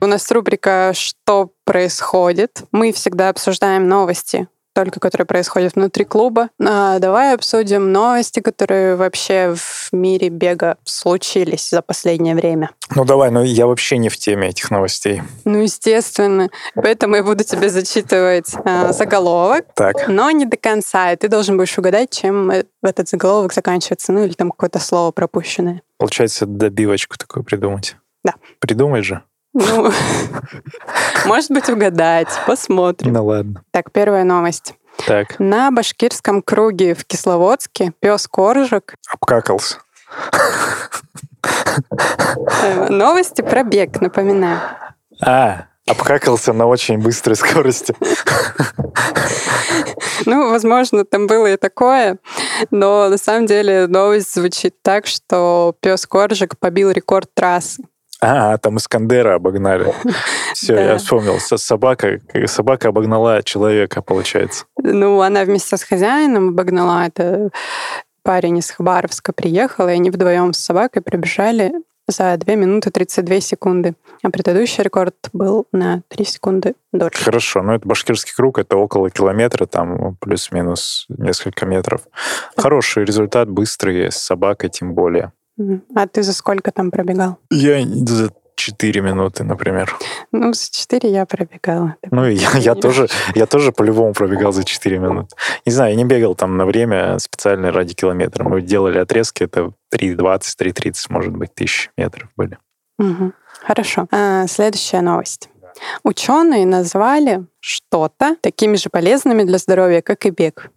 У 0.00 0.06
нас 0.06 0.30
рубрика 0.30 0.92
«Что 0.94 1.50
происходит?». 1.64 2.64
Мы 2.70 2.92
всегда 2.92 3.30
обсуждаем 3.30 3.88
новости, 3.88 4.46
только 4.76 5.00
которые 5.00 5.24
происходят 5.24 5.74
внутри 5.74 6.04
клуба. 6.04 6.50
А 6.62 6.98
давай 6.98 7.34
обсудим 7.34 7.92
новости, 7.92 8.40
которые 8.40 8.96
вообще 8.96 9.54
в 9.56 9.88
мире 9.92 10.28
бега 10.28 10.76
случились 10.84 11.70
за 11.70 11.80
последнее 11.80 12.34
время. 12.34 12.72
Ну 12.94 13.06
давай, 13.06 13.30
ну 13.30 13.42
я 13.42 13.66
вообще 13.66 13.96
не 13.96 14.10
в 14.10 14.18
теме 14.18 14.48
этих 14.48 14.70
новостей. 14.70 15.22
Ну, 15.46 15.62
естественно. 15.62 16.50
Поэтому 16.74 17.16
я 17.16 17.24
буду 17.24 17.42
тебе 17.42 17.70
зачитывать 17.70 18.54
э, 18.66 18.92
заголовок, 18.92 19.64
так. 19.74 20.08
но 20.08 20.30
не 20.30 20.44
до 20.44 20.58
конца. 20.58 21.12
И 21.12 21.16
ты 21.16 21.28
должен 21.28 21.56
будешь 21.56 21.78
угадать, 21.78 22.10
чем 22.10 22.52
этот 22.82 23.08
заголовок 23.08 23.54
заканчивается. 23.54 24.12
Ну, 24.12 24.24
или 24.24 24.34
там 24.34 24.50
какое-то 24.50 24.78
слово 24.78 25.10
пропущенное. 25.10 25.80
Получается, 25.96 26.44
добивочку 26.44 27.16
такую 27.16 27.44
придумать. 27.44 27.96
Да. 28.22 28.34
Придумай 28.60 29.02
же. 29.02 29.22
Ну, 29.58 29.90
может 31.24 31.50
быть, 31.50 31.70
угадать. 31.70 32.28
Посмотрим. 32.46 33.12
Ну 33.14 33.24
ладно. 33.24 33.62
Так, 33.70 33.90
первая 33.90 34.22
новость. 34.22 34.74
Так. 35.06 35.38
На 35.38 35.70
башкирском 35.70 36.42
круге 36.42 36.94
в 36.94 37.06
Кисловодске 37.06 37.92
пес 38.00 38.28
Коржик 38.28 38.94
обкакался. 39.10 39.78
Новости 42.90 43.40
про 43.40 43.62
бег, 43.62 44.00
напоминаю. 44.02 44.60
А, 45.24 45.66
обкакался 45.86 46.52
на 46.52 46.66
очень 46.66 46.98
быстрой 46.98 47.36
скорости. 47.36 47.94
Ну, 50.26 50.50
возможно, 50.50 51.04
там 51.04 51.26
было 51.26 51.46
и 51.46 51.56
такое, 51.56 52.18
но 52.70 53.08
на 53.08 53.16
самом 53.16 53.46
деле 53.46 53.86
новость 53.86 54.34
звучит 54.34 54.82
так, 54.82 55.06
что 55.06 55.74
пес 55.80 56.06
Коржик 56.06 56.58
побил 56.58 56.90
рекорд 56.90 57.30
трассы. 57.32 57.82
А, 58.20 58.56
там 58.58 58.78
Искандера 58.78 59.34
обогнали. 59.34 59.92
Все, 60.54 60.74
да. 60.74 60.82
я 60.82 60.98
вспомнил. 60.98 61.38
Собака, 61.38 62.20
собака 62.46 62.88
обогнала 62.88 63.42
человека, 63.42 64.02
получается. 64.02 64.64
Ну, 64.78 65.20
она 65.20 65.44
вместе 65.44 65.76
с 65.76 65.82
хозяином 65.82 66.48
обогнала. 66.50 67.06
Это 67.06 67.50
парень 68.22 68.58
из 68.58 68.70
Хабаровска 68.70 69.32
приехал, 69.32 69.88
и 69.88 69.92
они 69.92 70.10
вдвоем 70.10 70.52
с 70.52 70.58
собакой 70.58 71.02
прибежали 71.02 71.72
за 72.08 72.36
2 72.36 72.54
минуты 72.54 72.90
32 72.90 73.40
секунды. 73.40 73.94
А 74.22 74.30
предыдущий 74.30 74.82
рекорд 74.82 75.16
был 75.32 75.66
на 75.72 76.02
3 76.08 76.24
секунды 76.24 76.74
дольше. 76.92 77.22
Хорошо, 77.22 77.62
но 77.62 77.74
это 77.74 77.86
башкирский 77.86 78.32
круг, 78.34 78.58
это 78.58 78.76
около 78.76 79.10
километра, 79.10 79.66
там 79.66 80.16
плюс-минус 80.20 81.06
несколько 81.08 81.66
метров. 81.66 82.02
Хороший 82.56 83.04
результат, 83.04 83.48
быстрый, 83.48 84.10
с 84.10 84.16
собакой 84.16 84.70
тем 84.70 84.94
более. 84.94 85.32
А 85.94 86.06
ты 86.06 86.22
за 86.22 86.32
сколько 86.32 86.70
там 86.70 86.90
пробегал? 86.90 87.38
Я 87.50 87.84
за 87.84 88.30
4 88.56 89.00
минуты, 89.00 89.44
например. 89.44 89.96
Ну, 90.32 90.52
за 90.52 90.70
4 90.70 91.10
я 91.10 91.26
пробегала. 91.26 91.96
Ну, 92.10 92.26
я, 92.26 92.50
я, 92.58 92.74
тоже, 92.74 93.08
я 93.34 93.46
тоже 93.46 93.72
по-любому 93.72 94.12
пробегал 94.12 94.52
за 94.52 94.64
4 94.64 94.98
минуты. 94.98 95.36
Не 95.64 95.72
знаю, 95.72 95.92
я 95.92 95.96
не 95.96 96.04
бегал 96.04 96.34
там 96.34 96.56
на 96.56 96.66
время 96.66 97.18
специально 97.18 97.70
ради 97.70 97.94
километра. 97.94 98.44
Мы 98.44 98.62
делали 98.62 98.98
отрезки, 98.98 99.44
это 99.44 99.72
3,20, 99.94 100.40
3,30, 100.58 100.94
может 101.10 101.36
быть, 101.36 101.54
тысяч 101.54 101.90
метров 101.96 102.28
были. 102.36 102.58
Угу. 102.98 103.32
Хорошо. 103.60 104.08
А, 104.10 104.46
следующая 104.46 105.02
новость. 105.02 105.50
Ученые 106.02 106.64
назвали 106.66 107.46
что-то 107.60 108.36
такими 108.40 108.76
же 108.76 108.88
полезными 108.88 109.42
для 109.42 109.58
здоровья, 109.58 110.00
как 110.00 110.24
и 110.24 110.30
бег. 110.30 110.70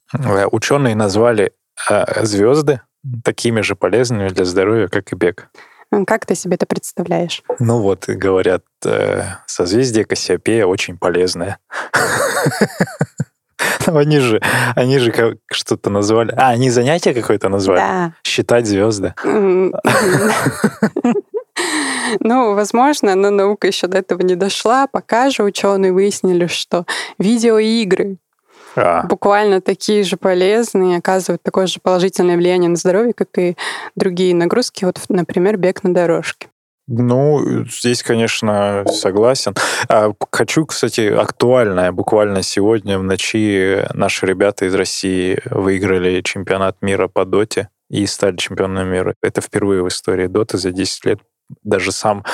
Ученые 0.52 0.96
назвали 0.96 1.54
э, 1.90 2.26
звезды 2.26 2.82
такими 3.24 3.62
же 3.62 3.76
полезными 3.76 4.30
для 4.30 4.46
здоровья, 4.46 4.88
как 4.88 5.12
и 5.12 5.16
бег. 5.16 5.50
Как 6.06 6.26
ты 6.26 6.36
себе 6.36 6.56
это 6.56 6.66
представляешь? 6.66 7.42
Ну 7.60 7.80
вот, 7.80 8.06
говорят, 8.08 8.64
э, 8.86 9.24
созвездие 9.48 10.06
Кассиопея 10.06 10.66
очень 10.66 10.98
полезное. 10.98 11.58
Ну, 13.88 13.98
они 13.98 14.20
же, 14.20 14.42
они 14.76 15.00
же 15.00 15.38
что-то 15.52 15.90
назвали. 15.90 16.32
А, 16.38 16.50
они 16.50 16.70
занятие 16.70 17.14
какое-то 17.14 17.50
назвали? 17.50 17.80
Да. 17.80 18.14
Считать 18.24 18.68
звезды. 18.68 19.14
Ну, 22.22 22.56
возможно, 22.56 23.14
но 23.16 23.30
наука 23.30 23.68
еще 23.68 23.88
до 23.88 24.00
этого 24.00 24.22
не 24.22 24.36
дошла. 24.36 24.88
Пока 24.88 25.30
же 25.30 25.44
ученые 25.44 25.94
выяснили, 25.94 26.48
что 26.48 26.86
видеоигры 27.20 28.18
а. 28.76 29.04
буквально 29.04 29.62
такие 29.62 30.04
же 30.04 30.18
полезные, 30.18 30.98
оказывают 30.98 31.44
такое 31.44 31.68
же 31.68 31.80
положительное 31.82 32.38
влияние 32.38 32.70
на 32.70 32.76
здоровье, 32.76 33.14
как 33.14 33.38
и 33.38 33.56
другие 33.96 34.36
нагрузки, 34.36 34.86
вот, 34.86 35.00
например, 35.10 35.58
бег 35.58 35.84
на 35.84 35.94
дорожке. 35.94 36.48
Ну, 36.92 37.66
здесь, 37.66 38.02
конечно, 38.02 38.84
согласен. 38.88 39.54
А, 39.88 40.12
хочу, 40.32 40.66
кстати, 40.66 41.02
актуальное. 41.02 41.92
Буквально 41.92 42.42
сегодня 42.42 42.98
в 42.98 43.04
ночи 43.04 43.86
наши 43.94 44.26
ребята 44.26 44.66
из 44.66 44.74
России 44.74 45.40
выиграли 45.46 46.22
чемпионат 46.22 46.82
мира 46.82 47.08
по 47.08 47.26
доте 47.26 47.70
и 47.92 48.08
стали 48.08 48.38
чемпионами 48.38 48.90
мира. 48.90 49.14
Это 49.22 49.40
впервые 49.40 49.84
в 49.84 49.88
истории 49.88 50.26
доты 50.26 50.58
за 50.58 50.72
10 50.72 51.06
лет. 51.06 51.20
Даже 51.64 51.92
сам 51.92 52.26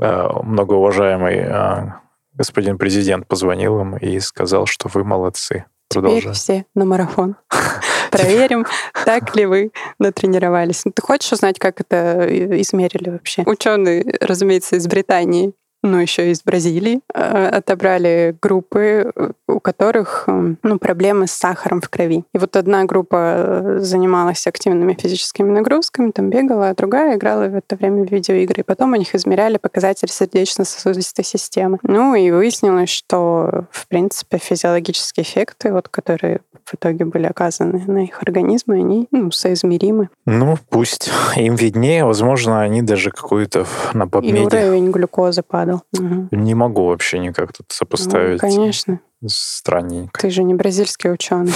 э, 0.00 0.28
многоуважаемый 0.42 1.36
э, 1.36 1.92
господин 2.32 2.78
президент 2.78 3.26
позвонил 3.26 3.80
им 3.80 3.96
и 3.96 4.18
сказал, 4.20 4.66
что 4.66 4.88
вы 4.92 5.04
молодцы. 5.04 5.66
Теперь 5.88 6.30
все 6.32 6.66
на 6.74 6.84
марафон. 6.84 7.36
Проверим, 8.10 8.66
так 9.04 9.34
ли 9.36 9.46
вы 9.46 9.72
натренировались. 9.98 10.84
Ну, 10.84 10.92
ты 10.92 11.02
хочешь 11.02 11.32
узнать, 11.32 11.58
как 11.58 11.80
это 11.80 12.26
измерили 12.60 13.10
вообще? 13.10 13.42
Ученые, 13.46 14.04
разумеется, 14.20 14.76
из 14.76 14.86
Британии 14.86 15.52
но 15.82 16.00
еще 16.00 16.30
из 16.30 16.42
Бразилии. 16.42 17.00
Э, 17.14 17.48
отобрали 17.48 18.36
группы, 18.40 19.12
у 19.46 19.60
которых 19.60 20.24
э, 20.26 20.54
ну, 20.62 20.78
проблемы 20.78 21.26
с 21.26 21.32
сахаром 21.32 21.80
в 21.80 21.88
крови. 21.88 22.24
И 22.34 22.38
вот 22.38 22.56
одна 22.56 22.84
группа 22.84 23.16
э, 23.16 23.78
занималась 23.80 24.46
активными 24.46 24.94
физическими 24.94 25.50
нагрузками, 25.50 26.10
там 26.10 26.30
бегала, 26.30 26.70
а 26.70 26.74
другая 26.74 27.16
играла 27.16 27.48
в 27.48 27.56
это 27.56 27.76
время 27.76 28.04
в 28.04 28.10
видеоигры. 28.10 28.60
И 28.60 28.64
потом 28.64 28.92
у 28.92 28.96
них 28.96 29.14
измеряли 29.14 29.56
показатели 29.56 30.10
сердечно-сосудистой 30.10 31.24
системы. 31.24 31.78
Ну 31.82 32.14
и 32.14 32.30
выяснилось, 32.30 32.90
что, 32.90 33.66
в 33.70 33.88
принципе, 33.88 34.38
физиологические 34.38 35.24
эффекты, 35.24 35.72
вот, 35.72 35.88
которые 35.88 36.40
в 36.64 36.74
итоге 36.74 37.04
были 37.04 37.26
оказаны 37.26 37.82
на 37.86 38.04
их 38.04 38.22
организмы, 38.22 38.76
они 38.76 39.08
ну, 39.10 39.30
соизмеримы. 39.30 40.08
Ну, 40.26 40.56
пусть 40.68 41.10
им 41.36 41.56
виднее. 41.56 42.04
Возможно, 42.04 42.60
они 42.60 42.82
даже 42.82 43.10
какую-то 43.10 43.66
на 43.92 44.06
попмеде... 44.06 44.38
И 44.38 44.46
уровень 44.46 44.90
глюкозы 44.90 45.42
падал. 45.70 45.82
Угу. 45.92 46.28
Не 46.36 46.54
могу 46.54 46.86
вообще 46.86 47.18
никак 47.18 47.52
тут 47.52 47.66
сопоставить. 47.70 48.42
Ну, 48.42 48.48
конечно. 48.48 49.00
Странненько. 49.26 50.20
Ты 50.20 50.30
же 50.30 50.42
не 50.42 50.54
бразильский 50.54 51.12
ученый. 51.12 51.52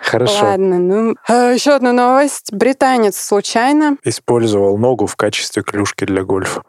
Хорошо. 0.00 0.44
Ладно, 0.44 0.78
ну 0.78 1.16
а, 1.28 1.50
еще 1.52 1.72
одна 1.72 1.92
новость. 1.92 2.52
Британец 2.52 3.16
случайно 3.18 3.96
использовал 4.04 4.78
ногу 4.78 5.06
в 5.06 5.16
качестве 5.16 5.62
клюшки 5.62 6.04
для 6.04 6.22
гольфа. 6.22 6.62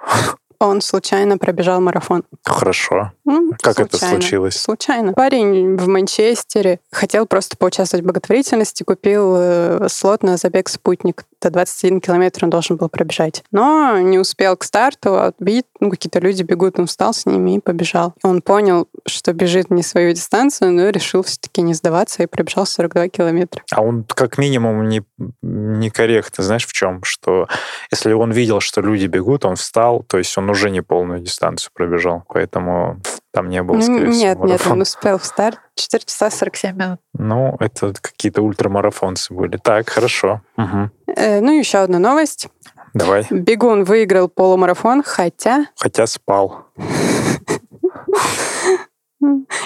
Он 0.60 0.82
случайно 0.82 1.38
пробежал 1.38 1.80
марафон. 1.80 2.24
Хорошо. 2.44 3.14
Ну, 3.24 3.52
как 3.62 3.76
случайно. 3.76 3.88
это 3.88 3.98
случилось? 3.98 4.56
Случайно. 4.58 5.14
Парень 5.14 5.78
в 5.78 5.88
Манчестере 5.88 6.80
хотел 6.92 7.26
просто 7.26 7.56
поучаствовать 7.56 8.04
в 8.04 8.06
благотворительности, 8.06 8.84
купил 8.84 9.36
э, 9.38 9.88
слот 9.90 10.22
на 10.22 10.36
забег 10.36 10.68
«Спутник». 10.68 11.24
До 11.42 11.50
21 11.50 12.02
километр 12.02 12.44
он 12.44 12.50
должен 12.50 12.76
был 12.76 12.90
пробежать. 12.90 13.44
Но 13.52 14.00
не 14.00 14.20
успел 14.20 14.58
к 14.58 14.66
старту, 14.66 15.16
а 15.16 15.34
видит, 15.40 15.68
ну, 15.80 15.90
какие-то 15.90 16.20
люди 16.20 16.44
бегут, 16.44 16.78
он 16.78 16.88
встал 16.88 17.14
с 17.14 17.26
ними 17.26 17.56
и 17.56 17.60
побежал. 17.60 18.14
Он 18.24 18.42
понял, 18.42 18.90
что 19.06 19.32
бежит 19.32 19.70
не 19.70 19.82
свою 19.82 20.12
дистанцию, 20.12 20.74
но 20.74 20.90
решил 20.90 21.24
все-таки 21.24 21.62
не 21.62 21.74
сдаваться 21.74 22.24
и 22.24 22.26
пробежал 22.26 22.66
42 22.66 23.08
километра. 23.08 23.64
А 23.72 23.82
он 23.82 24.04
как 24.04 24.38
минимум 24.38 24.90
не, 24.90 25.04
некорректно, 25.42 26.44
знаешь, 26.44 26.68
в 26.68 26.74
чем? 26.74 27.04
Что 27.04 27.48
если 27.92 28.12
он 28.12 28.34
видел, 28.34 28.60
что 28.60 28.82
люди 28.82 29.06
бегут, 29.06 29.46
он 29.46 29.56
встал, 29.56 30.04
то 30.04 30.18
есть 30.18 30.38
он 30.38 30.49
уже 30.50 30.70
не 30.70 30.82
полную 30.82 31.20
дистанцию 31.20 31.72
пробежал. 31.74 32.24
Поэтому 32.28 33.00
там 33.32 33.50
не 33.50 33.62
было, 33.62 33.76
ну, 33.78 33.82
скорее 33.82 34.08
Нет, 34.08 34.38
всего, 34.38 34.48
нет, 34.48 34.68
он 34.68 34.82
успел 34.82 35.18
в 35.18 35.26
старт 35.26 35.60
4 35.76 36.04
часа 36.06 36.30
47 36.30 36.76
минут. 36.76 37.00
Ну, 37.14 37.56
это 37.60 37.94
какие-то 38.00 38.42
ультрамарафонцы 38.42 39.34
были. 39.34 39.58
Так, 39.58 39.90
хорошо. 39.90 40.42
Угу. 40.58 40.90
Э, 41.16 41.40
ну, 41.42 41.58
еще 41.58 41.80
одна 41.80 42.00
новость. 42.00 42.48
Давай. 42.94 43.28
Бегун 43.30 43.84
выиграл 43.84 44.30
полумарафон, 44.30 45.04
хотя... 45.04 45.68
Хотя 45.76 46.08
спал. 46.08 46.66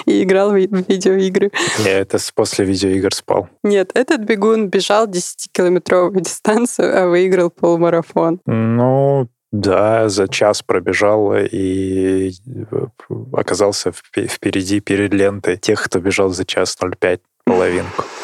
И 0.04 0.22
играл 0.22 0.50
в 0.50 0.56
видеоигры. 0.56 1.50
Нет, 1.78 2.14
это 2.14 2.18
после 2.34 2.64
видеоигр 2.64 3.14
спал. 3.14 3.48
Нет, 3.62 3.92
этот 3.94 4.22
бегун 4.22 4.68
бежал 4.68 5.06
10-километровую 5.06 6.20
дистанцию, 6.20 7.02
а 7.02 7.08
выиграл 7.08 7.50
полумарафон. 7.50 8.40
Ну, 8.46 9.28
да, 9.54 10.08
за 10.08 10.26
час 10.26 10.62
пробежал 10.62 11.32
и 11.34 12.32
э, 12.46 12.86
оказался 13.32 13.92
впереди, 13.92 14.80
перед 14.80 15.14
лентой 15.14 15.56
тех, 15.56 15.82
кто 15.84 16.00
бежал 16.00 16.30
за 16.30 16.44
час 16.44 16.76
0,5 16.82 17.20
половинку. 17.44 18.04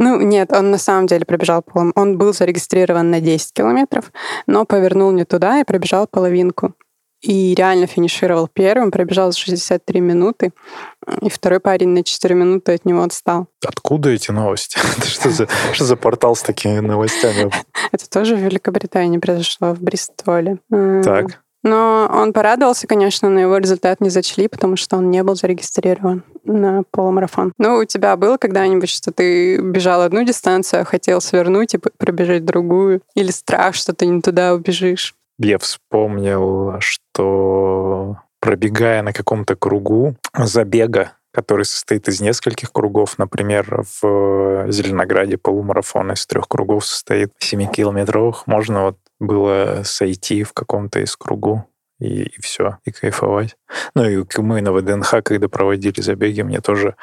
Ну, 0.00 0.20
нет, 0.20 0.52
он 0.52 0.70
на 0.70 0.78
самом 0.78 1.08
деле 1.08 1.24
пробежал 1.24 1.60
полом. 1.60 1.92
Он 1.96 2.18
был 2.18 2.32
зарегистрирован 2.32 3.10
на 3.10 3.20
10 3.20 3.52
километров, 3.52 4.12
но 4.46 4.64
повернул 4.64 5.10
не 5.10 5.24
туда 5.24 5.58
и 5.58 5.64
пробежал 5.64 6.06
половинку 6.06 6.72
и 7.20 7.54
реально 7.54 7.86
финишировал 7.86 8.48
первым, 8.48 8.90
пробежал 8.90 9.32
за 9.32 9.38
63 9.38 10.00
минуты, 10.00 10.52
и 11.20 11.28
второй 11.28 11.60
парень 11.60 11.88
на 11.88 12.04
4 12.04 12.34
минуты 12.34 12.74
от 12.74 12.84
него 12.84 13.02
отстал. 13.02 13.46
Откуда 13.66 14.10
эти 14.10 14.30
новости? 14.30 14.78
что, 15.04 15.30
за, 15.30 15.48
что 15.72 15.84
за 15.84 15.96
портал 15.96 16.36
с 16.36 16.42
такими 16.42 16.78
новостями? 16.80 17.50
Это 17.92 18.08
тоже 18.08 18.36
в 18.36 18.40
Великобритании 18.40 19.18
произошло, 19.18 19.74
в 19.74 19.80
Бристоле. 19.80 20.58
Так. 20.70 21.40
Но 21.64 22.08
он 22.12 22.32
порадовался, 22.32 22.86
конечно, 22.86 23.28
но 23.28 23.40
его 23.40 23.56
результат 23.58 24.00
не 24.00 24.10
зачли, 24.10 24.46
потому 24.46 24.76
что 24.76 24.96
он 24.96 25.10
не 25.10 25.22
был 25.24 25.34
зарегистрирован 25.34 26.22
на 26.44 26.84
полумарафон. 26.90 27.52
Ну, 27.58 27.78
у 27.78 27.84
тебя 27.84 28.16
было 28.16 28.36
когда-нибудь, 28.36 28.88
что 28.88 29.10
ты 29.10 29.58
бежал 29.58 30.02
одну 30.02 30.24
дистанцию, 30.24 30.82
а 30.82 30.84
хотел 30.84 31.20
свернуть 31.20 31.74
и 31.74 31.78
пробежать 31.78 32.44
другую? 32.44 33.02
Или 33.14 33.32
страх, 33.32 33.74
что 33.74 33.92
ты 33.92 34.06
не 34.06 34.20
туда 34.20 34.54
убежишь? 34.54 35.14
Я 35.38 35.58
вспомнил, 35.58 36.80
что 36.80 38.18
пробегая 38.40 39.02
на 39.02 39.12
каком-то 39.12 39.56
кругу 39.56 40.16
забега, 40.34 41.12
который 41.32 41.64
состоит 41.64 42.08
из 42.08 42.20
нескольких 42.20 42.72
кругов. 42.72 43.18
Например, 43.18 43.84
в 44.00 44.70
Зеленограде 44.70 45.38
полумарафон 45.38 46.12
из 46.12 46.26
трех 46.26 46.48
кругов 46.48 46.84
состоит 46.84 47.32
7-километровых. 47.40 48.44
Можно 48.46 48.84
вот 48.84 48.98
было 49.20 49.82
сойти 49.84 50.42
в 50.44 50.52
каком-то 50.52 51.00
из 51.00 51.16
кругу 51.16 51.64
и, 52.00 52.22
и 52.24 52.40
все, 52.40 52.78
и 52.84 52.92
кайфовать. 52.92 53.56
Ну 53.94 54.04
и 54.04 54.24
мы 54.38 54.60
на 54.62 54.72
ВДНХ, 54.72 55.22
когда 55.24 55.48
проводили 55.48 56.00
забеги, 56.00 56.42
мне 56.42 56.60
тоже, 56.60 56.96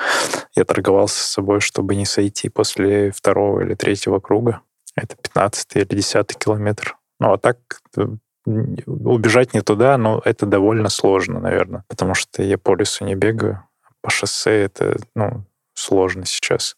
я 0.55 0.63
торговался 0.63 1.21
с 1.21 1.27
собой, 1.27 1.59
чтобы 1.59 1.95
не 1.95 2.05
сойти 2.05 2.49
после 2.49 3.11
второго 3.11 3.61
или 3.61 3.75
третьего 3.75 4.19
круга. 4.19 4.61
Это 4.95 5.15
15 5.17 5.75
или 5.75 5.85
10 5.85 6.37
километр. 6.37 6.97
Ну 7.19 7.33
а 7.33 7.37
так 7.37 7.57
э, 7.97 8.05
убежать 8.45 9.53
не 9.53 9.61
туда, 9.61 9.97
но 9.97 10.21
это 10.23 10.45
довольно 10.45 10.89
сложно, 10.89 11.39
наверное, 11.39 11.83
потому 11.87 12.13
что 12.13 12.43
я 12.43 12.57
по 12.57 12.75
лесу 12.75 13.05
не 13.05 13.15
бегаю, 13.15 13.63
по 14.01 14.09
шоссе 14.09 14.63
это, 14.63 14.97
ну, 15.15 15.43
сложно 15.73 16.25
сейчас. 16.25 16.75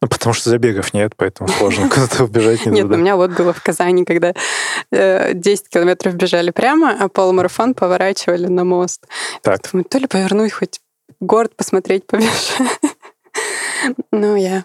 Ну, 0.00 0.08
потому 0.08 0.34
что 0.34 0.50
забегов 0.50 0.92
нет, 0.92 1.14
поэтому 1.16 1.48
сложно 1.48 1.88
куда-то 1.90 2.24
убежать 2.24 2.66
не 2.66 2.72
Нет, 2.72 2.86
у 2.86 2.96
меня 2.96 3.16
вот 3.16 3.30
было 3.32 3.52
в 3.52 3.62
Казани, 3.62 4.04
когда 4.04 4.34
10 4.92 4.92
э, 4.92 5.68
километров 5.70 6.14
бежали 6.14 6.50
прямо, 6.50 6.96
а 6.98 7.08
полумарафон 7.08 7.74
поворачивали 7.74 8.46
на 8.46 8.64
мост. 8.64 9.06
Так. 9.42 9.60
Думаю, 9.72 9.84
то 9.84 9.98
ли 9.98 10.06
повернуть, 10.06 10.52
хоть 10.52 10.80
город 11.20 11.56
посмотреть 11.56 12.06
побежать. 12.06 12.58
Ну, 14.12 14.34
я 14.36 14.64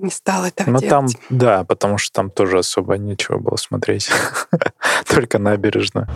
не 0.00 0.10
стал 0.10 0.44
этого 0.44 0.70
Ну, 0.70 0.78
делать. 0.78 0.90
там, 0.90 1.06
да, 1.28 1.64
потому 1.64 1.98
что 1.98 2.12
там 2.12 2.30
тоже 2.30 2.58
особо 2.58 2.96
нечего 2.98 3.38
было 3.38 3.56
смотреть. 3.56 4.10
Только 5.12 5.38
набережную. 5.38 6.06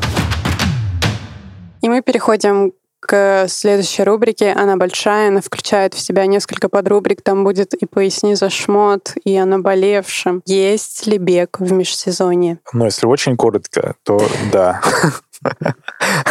И 1.83 1.89
мы 1.89 2.01
переходим 2.01 2.73
к 3.01 3.47
следующей 3.49 4.03
рубрике. 4.05 4.53
Она 4.53 4.77
большая, 4.77 5.29
она 5.29 5.41
включает 5.41 5.95
в 5.95 6.01
себя 6.01 6.27
несколько 6.27 6.69
подрубрик. 6.69 7.23
Там 7.23 7.45
будет 7.45 7.75
и 7.75 7.87
«Поясни 7.87 8.35
за 8.35 8.49
шмот», 8.49 9.15
и 9.25 9.37
«О 9.37 9.45
наболевшем». 9.45 10.43
Есть 10.47 11.07
ли 11.07 11.19
бег 11.19 11.61
в 11.61 11.73
межсезонье? 11.73 12.59
Ну, 12.73 12.87
если 12.87 13.07
очень 13.07 13.37
коротко, 13.37 13.97
то 14.03 14.21
да. 14.51 14.81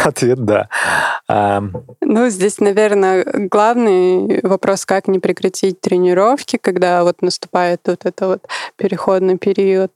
Ответ 0.04 0.44
«да». 0.44 0.68
Ну, 1.28 2.28
здесь, 2.28 2.60
наверное, 2.60 3.24
главный 3.50 4.40
вопрос, 4.42 4.84
как 4.84 5.08
не 5.08 5.18
прекратить 5.18 5.80
тренировки, 5.80 6.56
когда 6.56 7.02
вот 7.04 7.22
наступает 7.22 7.80
вот 7.86 8.04
это 8.04 8.26
вот 8.26 8.46
переходный 8.76 9.38
период, 9.38 9.92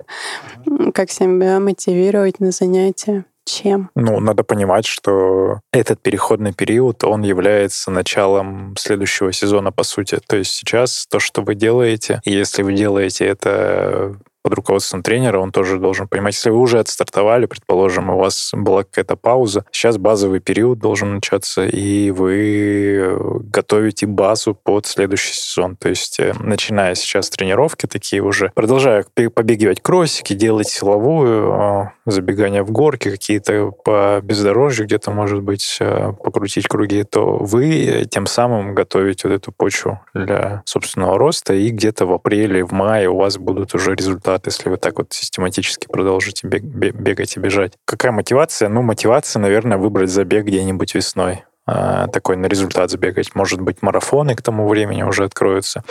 как 0.95 1.11
себя 1.11 1.61
мотивировать 1.61 2.41
на 2.41 2.51
занятия 2.51 3.25
чем? 3.49 3.91
Ну, 3.95 4.21
надо 4.21 4.45
понимать, 4.45 4.87
что 4.87 5.61
этот 5.73 6.01
переходный 6.01 6.53
период, 6.53 7.03
он 7.05 7.23
является 7.23 7.91
началом 7.91 8.75
следующего 8.79 9.33
сезона, 9.33 9.73
по 9.73 9.83
сути. 9.83 10.21
То 10.27 10.37
есть 10.37 10.53
сейчас 10.53 11.07
то, 11.09 11.19
что 11.19 11.43
вы 11.43 11.55
делаете, 11.55 12.21
если 12.25 12.63
вы 12.63 12.75
делаете 12.75 13.27
это 13.27 14.17
под 14.49 14.55
руководством 14.55 15.03
тренера, 15.03 15.39
он 15.41 15.53
тоже 15.53 15.79
должен 15.79 16.09
понимать, 16.09 16.35
если 16.35 16.49
вы 16.49 16.59
уже 16.59 16.79
отстартовали, 16.79 17.45
предположим, 17.45 18.09
у 18.09 18.19
вас 18.19 18.51
была 18.55 18.83
какая-то 18.83 19.15
пауза, 19.17 19.67
сейчас 19.71 19.99
базовый 19.99 20.41
период 20.41 20.79
должен 20.79 21.17
начаться, 21.17 21.67
и 21.67 22.11
вы 22.11 23.19
готовите 23.53 24.07
базу 24.07 24.55
под 24.55 24.87
следующий 24.87 25.35
сезон. 25.35 25.77
То 25.77 25.91
есть, 25.91 26.19
э, 26.19 26.33
начиная 26.41 26.95
сейчас 26.95 27.29
тренировки 27.29 27.85
такие 27.85 28.23
уже, 28.23 28.51
продолжая 28.55 29.05
побегивать 29.15 29.83
кроссики, 29.83 30.33
делать 30.33 30.69
силовую, 30.69 31.53
а, 31.53 31.93
забегания 32.07 32.63
в 32.63 32.71
горки, 32.71 33.11
какие-то 33.11 33.73
по 33.85 34.21
бездорожью 34.23 34.87
где-то, 34.87 35.11
может 35.11 35.43
быть, 35.43 35.77
э, 35.81 36.13
покрутить 36.25 36.69
круги, 36.69 37.05
то 37.05 37.37
вы 37.37 38.07
тем 38.11 38.27
самым 38.27 38.75
готовите 38.75 39.29
вот 39.29 39.35
эту 39.35 39.53
почву 39.53 40.01
для 40.15 40.63
собственного 40.65 41.19
роста, 41.19 41.53
и 41.53 41.69
где-то 41.69 42.07
в 42.07 42.13
апреле, 42.15 42.65
в 42.65 42.73
мае 42.73 43.11
у 43.11 43.19
вас 43.19 43.37
будут 43.37 43.75
уже 43.75 43.95
результаты, 43.95 44.38
если 44.47 44.69
вы 44.69 44.77
так 44.77 44.99
вот 44.99 45.13
систематически 45.13 45.87
продолжите 45.87 46.47
бегать 46.47 47.37
и 47.37 47.41
бежать. 47.41 47.73
Какая 47.85 48.13
мотивация? 48.13 48.69
Ну, 48.69 48.83
мотивация, 48.83 49.41
наверное, 49.41 49.79
выбрать 49.79 50.11
забег 50.11 50.47
где-нибудь 50.47 50.95
весной. 50.95 51.45
А, 51.71 52.07
такой 52.09 52.37
на 52.37 52.47
результат 52.47 52.91
сбегать. 52.91 53.35
Может 53.35 53.61
быть, 53.61 53.83
марафоны 53.83 54.35
к 54.35 54.41
тому 54.41 54.67
времени 54.67 55.03
уже 55.03 55.25
откроются. 55.25 55.85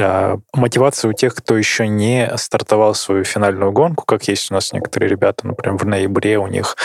А, 0.00 0.38
мотивация 0.54 1.10
у 1.10 1.12
тех, 1.12 1.34
кто 1.34 1.58
еще 1.58 1.86
не 1.88 2.30
стартовал 2.36 2.94
свою 2.94 3.24
финальную 3.24 3.70
гонку, 3.70 4.06
как 4.06 4.28
есть 4.28 4.50
у 4.50 4.54
нас 4.54 4.72
некоторые 4.72 5.10
ребята, 5.10 5.46
например, 5.46 5.76
в 5.76 5.84
ноябре 5.84 6.38
у 6.38 6.46
них 6.46 6.76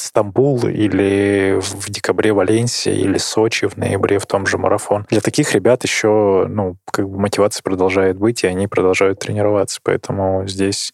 Стамбул 0.00 0.66
или 0.66 1.58
в 1.60 1.90
декабре 1.90 2.32
Валенсия 2.32 2.94
или 2.94 3.18
Сочи 3.18 3.66
в 3.66 3.76
ноябре 3.76 4.18
в 4.18 4.26
том 4.26 4.46
же 4.46 4.56
марафон. 4.56 5.06
Для 5.10 5.20
таких 5.20 5.52
ребят 5.52 5.84
еще 5.84 6.46
ну, 6.48 6.76
как 6.90 7.08
бы 7.08 7.18
мотивация 7.18 7.62
продолжает 7.62 8.16
быть, 8.16 8.42
и 8.44 8.46
они 8.46 8.66
продолжают 8.66 9.18
тренироваться. 9.18 9.80
Поэтому 9.82 10.46
здесь, 10.46 10.92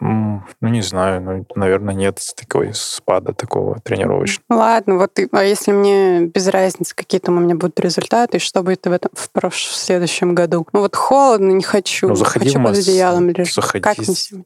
ну, 0.00 0.42
не 0.68 0.82
знаю, 0.82 1.20
ну, 1.20 1.46
наверное, 1.54 1.94
нет 1.94 2.20
такой 2.36 2.70
спада 2.74 3.32
такого 3.32 3.80
тренировочного. 3.80 4.58
Ладно, 4.58 4.96
вот 4.96 5.18
а 5.32 5.44
если 5.44 5.72
мне 5.72 6.26
без 6.26 6.48
разницы, 6.48 6.94
какие 6.94 7.20
там 7.20 7.36
у 7.36 7.40
меня 7.40 7.54
будут 7.54 7.78
результаты, 7.80 8.38
и 8.38 8.40
что 8.40 8.62
будет 8.62 8.86
в, 8.86 8.92
этом, 8.92 9.10
в, 9.14 9.30
прош... 9.30 9.54
в 9.54 9.76
следующем 9.76 10.34
году? 10.34 10.66
Ну 10.72 10.80
вот 10.80 10.96
холодно, 10.96 11.52
не 11.52 11.62
хочу. 11.62 12.08
Ну, 12.08 12.14
заходи 12.14 12.46
хочу 12.46 12.60
в 12.60 12.64
под 12.64 12.78
одеялом 12.78 13.30
лежать. 13.30 13.54
Заходи. 13.54 13.82
Как 13.82 13.96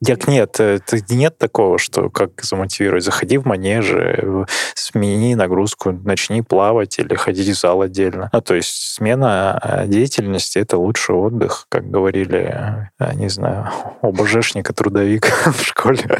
Дек, 0.00 0.28
нет, 0.28 0.60
это, 0.60 0.98
нет 1.10 1.38
такого, 1.38 1.78
что 1.78 2.10
как 2.10 2.42
замотивировать. 2.42 3.04
Заходи 3.04 3.38
в 3.38 3.46
манеже, 3.46 4.46
смени 4.74 5.34
нагрузку, 5.34 5.92
начни 5.92 6.42
плавать 6.42 6.98
или 6.98 7.14
ходить 7.14 7.48
в 7.48 7.60
зал 7.60 7.82
отдельно. 7.82 8.30
Ну, 8.32 8.40
то 8.40 8.54
есть 8.54 8.94
смена 8.94 9.58
а, 9.58 9.86
деятельности— 9.86 10.58
это 10.60 10.78
лучший 10.78 11.14
отдых, 11.14 11.66
как 11.68 11.90
говорили, 11.90 12.90
а, 12.98 13.14
не 13.14 13.28
знаю, 13.28 13.70
ОБЖшника, 14.02 14.72
трудовик 15.04 15.26
в 15.46 15.62
школе. 15.62 16.18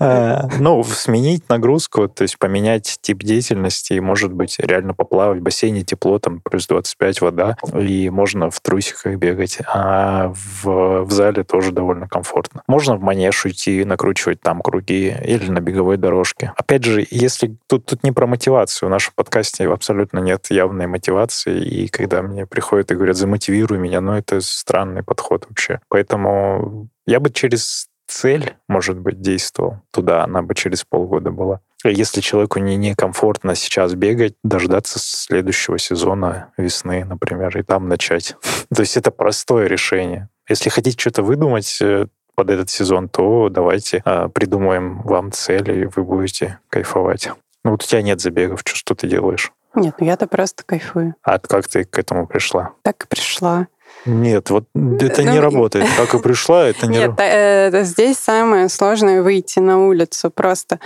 А, 0.00 0.48
ну, 0.58 0.82
сменить 0.84 1.48
нагрузку, 1.48 2.08
то 2.08 2.22
есть 2.22 2.38
поменять 2.38 2.98
тип 3.00 3.22
деятельности, 3.22 3.92
и, 3.92 4.00
может 4.00 4.32
быть, 4.32 4.56
реально 4.58 4.94
поплавать 4.94 5.38
в 5.38 5.42
бассейне, 5.42 5.82
тепло, 5.82 6.18
там, 6.18 6.40
плюс 6.40 6.66
25 6.66 7.20
вода, 7.20 7.56
и 7.78 8.10
можно 8.10 8.50
в 8.50 8.60
трусиках 8.60 9.16
бегать, 9.16 9.58
а 9.66 10.32
в, 10.34 11.04
в 11.04 11.10
зале 11.10 11.44
тоже 11.44 11.72
довольно 11.72 12.08
комфортно. 12.08 12.62
Можно 12.66 12.96
в 12.96 13.02
манеж 13.02 13.44
уйти, 13.44 13.84
накручивать 13.84 14.40
там 14.40 14.62
круги 14.62 15.14
или 15.24 15.50
на 15.50 15.60
беговой 15.60 15.96
дорожке. 15.96 16.52
Опять 16.56 16.84
же, 16.84 17.06
если 17.10 17.56
тут, 17.68 17.86
тут 17.86 18.02
не 18.02 18.12
про 18.12 18.26
мотивацию, 18.26 18.88
в 18.88 18.90
нашем 18.90 19.12
подкасте 19.14 19.68
абсолютно 19.68 20.18
нет 20.18 20.46
явной 20.50 20.86
мотивации, 20.86 21.62
и 21.62 21.88
когда 21.88 22.22
мне 22.22 22.46
приходят 22.46 22.90
и 22.90 22.94
говорят, 22.94 23.16
замотивируй 23.16 23.78
меня, 23.78 24.00
ну, 24.00 24.12
это 24.12 24.40
странный 24.40 25.02
подход 25.02 25.46
вообще. 25.48 25.80
Поэтому 25.88 26.88
я 27.06 27.20
бы 27.20 27.30
через 27.30 27.88
цель, 28.06 28.56
может 28.68 28.98
быть, 28.98 29.20
действовал 29.20 29.80
туда, 29.90 30.24
она 30.24 30.42
бы 30.42 30.54
через 30.54 30.84
полгода 30.84 31.30
была. 31.30 31.60
Если 31.84 32.22
человеку 32.22 32.60
не 32.60 32.76
некомфортно 32.76 33.54
сейчас 33.54 33.94
бегать, 33.94 34.34
дождаться 34.42 34.98
следующего 34.98 35.78
сезона 35.78 36.52
весны, 36.56 37.04
например, 37.04 37.56
и 37.58 37.62
там 37.62 37.88
начать. 37.88 38.36
То 38.74 38.80
есть 38.80 38.96
это 38.96 39.10
простое 39.10 39.66
решение. 39.66 40.28
Если 40.48 40.70
хотите 40.70 40.98
что-то 40.98 41.22
выдумать 41.22 41.78
э, 41.82 42.06
под 42.34 42.50
этот 42.50 42.70
сезон, 42.70 43.08
то 43.08 43.48
давайте 43.50 44.02
э, 44.04 44.28
придумаем 44.28 45.02
вам 45.02 45.30
цели, 45.32 45.82
и 45.82 45.86
вы 45.86 46.04
будете 46.04 46.58
кайфовать. 46.70 47.30
Ну 47.64 47.72
вот 47.72 47.82
у 47.82 47.86
тебя 47.86 48.02
нет 48.02 48.20
забегов, 48.20 48.60
что, 48.64 48.76
что 48.76 48.94
ты 48.94 49.06
делаешь? 49.06 49.52
Нет, 49.74 49.96
ну 49.98 50.06
я-то 50.06 50.26
просто 50.26 50.62
кайфую. 50.64 51.14
А 51.22 51.38
как 51.38 51.66
ты 51.68 51.84
к 51.84 51.98
этому 51.98 52.26
пришла? 52.26 52.72
Так 52.82 53.04
и 53.04 53.08
пришла. 53.08 53.66
Нет, 54.06 54.50
вот 54.50 54.64
это 54.74 55.22
ну, 55.22 55.32
не 55.32 55.40
работает. 55.40 55.86
Как 55.96 56.14
и 56.14 56.18
пришла, 56.22 56.66
это 56.68 56.86
не 56.86 56.98
работает. 56.98 57.32
Нет, 57.32 57.74
э, 57.74 57.84
здесь 57.84 58.18
самое 58.18 58.68
сложное 58.68 59.22
выйти 59.22 59.58
на 59.60 59.86
улицу. 59.86 60.30
Просто 60.30 60.80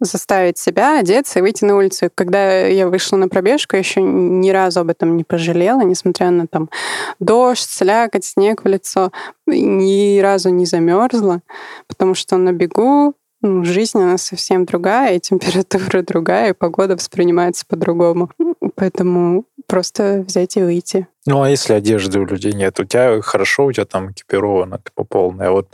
заставить 0.00 0.58
себя 0.58 0.98
одеться 0.98 1.38
и 1.38 1.42
выйти 1.42 1.64
на 1.64 1.76
улицу. 1.76 2.10
Когда 2.14 2.66
я 2.66 2.88
вышла 2.88 3.16
на 3.16 3.28
пробежку, 3.28 3.76
я 3.76 3.80
еще 3.80 4.00
ни 4.00 4.50
разу 4.50 4.80
об 4.80 4.90
этом 4.90 5.16
не 5.16 5.24
пожалела, 5.24 5.82
несмотря 5.82 6.30
на 6.30 6.46
там 6.46 6.70
дождь, 7.20 7.68
слякоть, 7.68 8.24
снег 8.24 8.64
в 8.64 8.68
лицо. 8.68 9.12
Ни 9.46 10.20
разу 10.20 10.50
не 10.50 10.66
замерзла, 10.66 11.42
потому 11.86 12.14
что 12.14 12.36
на 12.36 12.52
бегу 12.52 13.14
ну, 13.40 13.64
жизнь, 13.64 13.98
она 13.98 14.18
совсем 14.18 14.64
другая, 14.64 15.14
и 15.14 15.20
температура 15.20 16.02
другая, 16.06 16.50
и 16.50 16.54
погода 16.54 16.94
воспринимается 16.94 17.64
по-другому. 17.66 18.30
Поэтому 18.74 19.44
просто 19.66 20.24
взять 20.26 20.56
и 20.56 20.62
выйти. 20.62 21.06
Ну, 21.28 21.42
а 21.42 21.50
если 21.50 21.74
одежды 21.74 22.20
у 22.20 22.24
людей 22.24 22.54
нет? 22.54 22.80
У 22.80 22.84
тебя 22.84 23.20
хорошо, 23.20 23.66
у 23.66 23.72
тебя 23.72 23.84
там 23.84 24.12
экипировано, 24.12 24.78
типа 24.78 25.04
полное. 25.04 25.50
Вот 25.50 25.68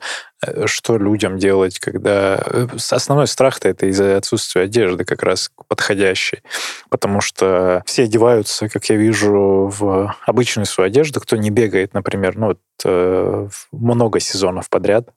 э, 0.45 0.67
что 0.67 0.99
людям 0.99 1.39
делать, 1.39 1.79
когда... 1.79 2.43
Э, 2.45 2.67
основной 2.91 3.29
страх-то 3.29 3.69
это 3.69 3.87
из-за 3.87 4.17
отсутствия 4.17 4.63
одежды 4.63 5.05
как 5.05 5.23
раз 5.23 5.53
подходящей. 5.69 6.43
Потому 6.91 7.21
что 7.21 7.85
все 7.87 8.03
одеваются, 8.03 8.69
как 8.69 8.85
я 8.87 8.97
вижу, 8.97 9.71
в 9.73 10.17
обычную 10.27 10.67
свою 10.67 10.89
одежду. 10.89 11.21
Кто 11.21 11.37
не 11.37 11.51
бегает, 11.51 11.95
например, 11.95 12.37
ну, 12.37 12.47
вот, 12.49 12.61
э, 12.85 13.49
много 13.71 14.19
сезонов 14.19 14.69
подряд, 14.69 15.09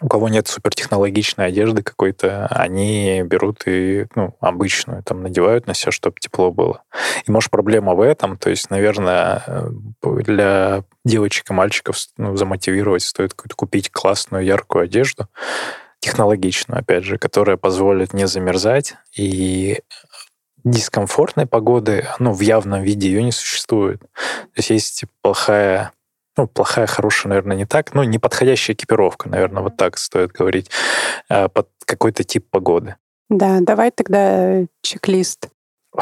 у 0.00 0.08
кого 0.08 0.28
нет 0.28 0.48
супертехнологичной 0.48 1.46
одежды 1.46 1.82
какой-то, 1.82 2.46
они 2.46 3.22
берут 3.22 3.62
и 3.66 4.06
ну, 4.14 4.34
обычную 4.40 5.02
там 5.02 5.22
надевают 5.22 5.66
на 5.66 5.74
себя, 5.74 5.92
чтобы 5.92 6.16
тепло 6.18 6.50
было. 6.50 6.82
И 7.26 7.30
может 7.30 7.50
проблема 7.50 7.94
в 7.94 8.00
этом, 8.00 8.36
то 8.36 8.50
есть, 8.50 8.70
наверное, 8.70 9.42
э, 9.46 9.70
для 10.02 10.84
девочек 11.04 11.50
и 11.50 11.54
мальчиков 11.54 11.96
ну, 12.16 12.36
замотивировать 12.36 13.02
стоит 13.02 13.34
купить 13.34 13.90
классную 13.90 14.44
яркую 14.44 14.84
одежду, 14.84 15.28
технологичную, 16.00 16.80
опять 16.80 17.04
же, 17.04 17.18
которая 17.18 17.56
позволит 17.56 18.12
не 18.12 18.26
замерзать 18.26 18.94
и 19.16 19.80
дискомфортной 20.64 21.46
погоды, 21.46 22.06
ну, 22.18 22.32
в 22.32 22.40
явном 22.40 22.82
виде 22.82 23.08
ее 23.08 23.22
не 23.22 23.32
существует. 23.32 24.00
То 24.00 24.56
есть 24.56 24.70
есть 24.70 25.04
плохая 25.22 25.92
ну, 26.36 26.46
плохая, 26.46 26.86
хорошая, 26.86 27.30
наверное, 27.30 27.56
не 27.56 27.66
так, 27.66 27.94
ну, 27.94 28.02
неподходящая 28.02 28.74
экипировка, 28.74 29.28
наверное, 29.28 29.62
вот 29.62 29.76
так 29.76 29.98
стоит 29.98 30.32
говорить, 30.32 30.70
а, 31.28 31.48
под 31.48 31.68
какой-то 31.84 32.24
тип 32.24 32.46
погоды. 32.50 32.96
Да, 33.28 33.58
давай 33.60 33.90
тогда 33.90 34.64
чек-лист 34.82 35.48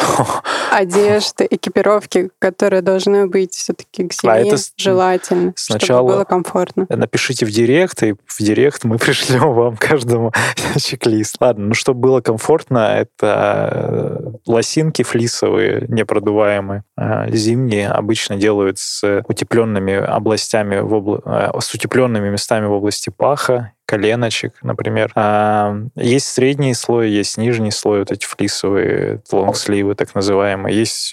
одежды, 0.71 1.47
экипировки, 1.51 2.31
которые 2.39 2.83
должны 2.83 3.27
быть 3.27 3.55
все-таки 3.55 4.09
к 4.09 4.13
зиме 4.13 4.33
а 4.33 4.39
это 4.39 4.57
желательно, 4.77 5.53
сначала 5.57 6.01
чтобы 6.01 6.13
было 6.15 6.25
комфортно. 6.25 6.87
Напишите 6.89 7.47
в 7.47 7.51
директ, 7.51 8.03
и 8.03 8.15
в 8.27 8.39
директ 8.39 8.85
мы 8.85 8.99
пришлем 8.99 9.53
вам 9.53 9.77
каждому 9.77 10.33
чек-лист. 10.79 11.37
Ладно, 11.41 11.67
ну 11.67 11.75
чтобы 11.75 12.01
было 12.01 12.21
комфортно, 12.21 12.97
это 12.97 13.69
э, 13.73 14.33
лосинки 14.47 15.03
флисовые, 15.03 15.87
непродуваемые, 15.89 16.85
а, 16.97 17.29
зимние, 17.31 17.89
обычно 17.89 18.37
делают 18.37 18.79
с 18.79 19.23
утепленными 19.27 19.95
областями, 19.95 20.81
в 20.81 20.95
обла... 20.95 21.21
Э, 21.25 21.61
с 21.61 21.75
утепленными 21.75 22.31
местами 22.31 22.67
в 22.67 22.73
области 22.73 23.11
паха 23.11 23.73
коленочек, 23.91 24.55
например. 24.63 25.11
А, 25.17 25.75
есть 25.97 26.29
средний 26.29 26.75
слой, 26.75 27.11
есть 27.11 27.37
нижний 27.37 27.73
слой, 27.73 27.99
вот 27.99 28.13
эти 28.13 28.25
флисовые 28.25 29.21
лонгсливы, 29.33 29.97
так 29.97 30.15
называемые. 30.15 30.79
Есть 30.79 31.13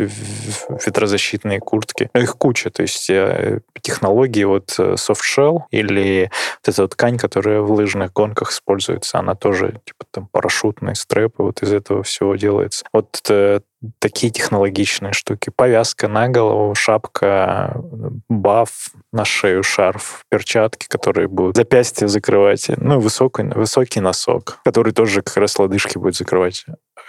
ветрозащитные 0.85 1.59
куртки. 1.59 2.11
Их 2.13 2.37
куча, 2.37 2.69
то 2.69 2.83
есть 2.83 3.09
э, 3.09 3.61
технологии 3.81 4.43
вот 4.43 4.75
э, 4.77 4.93
soft 4.93 5.21
shell 5.25 5.61
или 5.71 6.29
вот 6.61 6.71
эта 6.71 6.81
вот 6.83 6.91
ткань, 6.91 7.17
которая 7.17 7.61
в 7.61 7.71
лыжных 7.71 8.13
гонках 8.13 8.51
используется, 8.51 9.17
она 9.17 9.33
тоже 9.33 9.81
типа 9.83 10.05
там 10.11 10.27
парашютные 10.31 10.93
стрэпы, 10.93 11.41
вот 11.41 11.63
из 11.63 11.73
этого 11.73 12.03
всего 12.03 12.35
делается. 12.35 12.85
Вот 12.93 13.19
э, 13.27 13.61
такие 13.99 14.31
технологичные 14.31 15.13
штуки. 15.13 15.51
Повязка 15.55 16.07
на 16.07 16.29
голову, 16.29 16.73
шапка, 16.75 17.81
баф 18.29 18.89
на 19.11 19.25
шею, 19.25 19.63
шарф, 19.63 20.23
перчатки, 20.29 20.87
которые 20.87 21.27
будут 21.27 21.55
запястье 21.55 22.07
закрывать. 22.07 22.69
Ну, 22.77 22.99
высокий, 22.99 23.43
высокий 23.43 23.99
носок, 23.99 24.59
который 24.63 24.93
тоже 24.93 25.21
как 25.21 25.37
раз 25.37 25.57
лодыжки 25.59 25.97
будет 25.97 26.15
закрывать. 26.15 26.65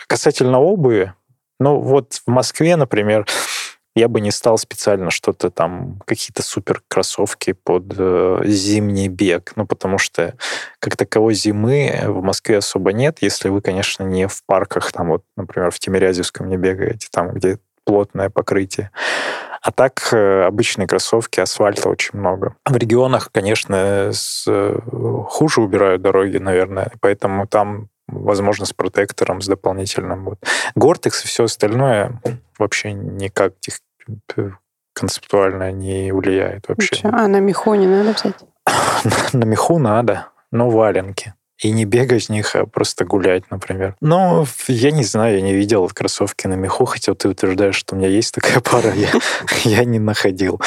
Касательно 0.07 0.61
обуви, 0.61 1.13
ну 1.61 1.81
вот 1.81 2.21
в 2.25 2.31
Москве, 2.31 2.77
например, 2.77 3.27
Я 3.99 4.07
бы 4.07 4.21
не 4.21 4.31
стал 4.31 4.59
специально 4.59 5.11
что-то 5.11 5.51
там, 5.51 6.01
какие-то 6.07 6.45
супер 6.45 6.83
кроссовки 6.87 7.53
под 7.53 7.93
э, 7.99 8.43
зимний 8.45 9.09
бег, 9.09 9.55
ну, 9.57 9.67
потому 9.67 9.99
что 9.99 10.35
как 10.79 10.97
таковой 10.97 11.35
зимы 11.35 12.03
в 12.05 12.23
Москве 12.23 12.59
особо 12.59 12.93
нет, 12.93 13.19
если 13.23 13.49
вы, 13.49 13.61
конечно, 13.61 14.05
не 14.05 14.29
в 14.29 14.45
парках, 14.47 14.93
там 14.93 15.09
вот, 15.09 15.25
например, 15.37 15.73
в 15.73 15.81
Тимирязевском 15.81 16.49
не 16.49 16.57
бегаете, 16.57 17.09
там, 17.11 17.33
где 17.33 17.59
плотное 17.83 18.31
покрытие. 18.31 18.93
А 19.63 19.73
так 19.73 20.11
э, 20.13 20.45
обычные 20.45 20.87
кроссовки, 20.87 21.41
асфальта 21.41 21.89
очень 21.89 22.21
много. 22.21 22.55
В 22.67 22.77
регионах, 22.77 23.31
конечно, 23.33 24.13
с, 24.13 24.45
э, 24.47 24.79
хуже 25.29 25.61
убирают 25.61 26.03
дороги, 26.03 26.37
наверное, 26.37 26.93
поэтому 27.01 27.49
там 27.49 27.89
возможно, 28.09 28.65
с 28.65 28.73
протектором, 28.73 29.41
с 29.41 29.47
дополнительным. 29.47 30.25
Вот. 30.25 30.39
Гортекс 30.75 31.25
и 31.25 31.29
все 31.29 31.45
остальное 31.45 32.21
вообще 32.59 32.93
никак 32.93 33.53
тех, 33.61 33.81
концептуально 34.95 35.73
не 35.73 36.13
влияет 36.13 36.69
вообще. 36.69 37.01
А 37.05 37.29
на 37.29 37.41
меху 37.41 37.75
не 37.75 37.87
надо 37.87 38.13
взять? 38.13 38.35
на 39.33 39.45
меху 39.45 39.79
надо, 39.79 40.29
но 40.51 40.71
валенки. 40.71 41.35
И 41.63 41.73
не 41.73 41.85
бегать 41.85 42.27
в 42.27 42.29
них, 42.31 42.55
а 42.55 42.67
просто 42.67 43.05
гулять, 43.05 43.51
например. 43.51 43.97
Но 44.01 44.47
я 44.69 44.93
не 44.93 45.03
знаю, 45.03 45.37
я 45.37 45.43
не 45.43 45.55
видел 45.55 45.89
кроссовки 45.93 46.47
на 46.47 46.55
меху, 46.55 46.85
хотя 46.85 47.15
ты 47.15 47.29
утверждаешь, 47.29 47.75
что 47.75 47.95
у 47.95 47.99
меня 47.99 48.09
есть 48.09 48.33
такая 48.33 48.61
пара, 48.65 48.93
я, 48.95 49.11
я 49.65 49.85
не 49.85 49.99
находил. 49.99 50.61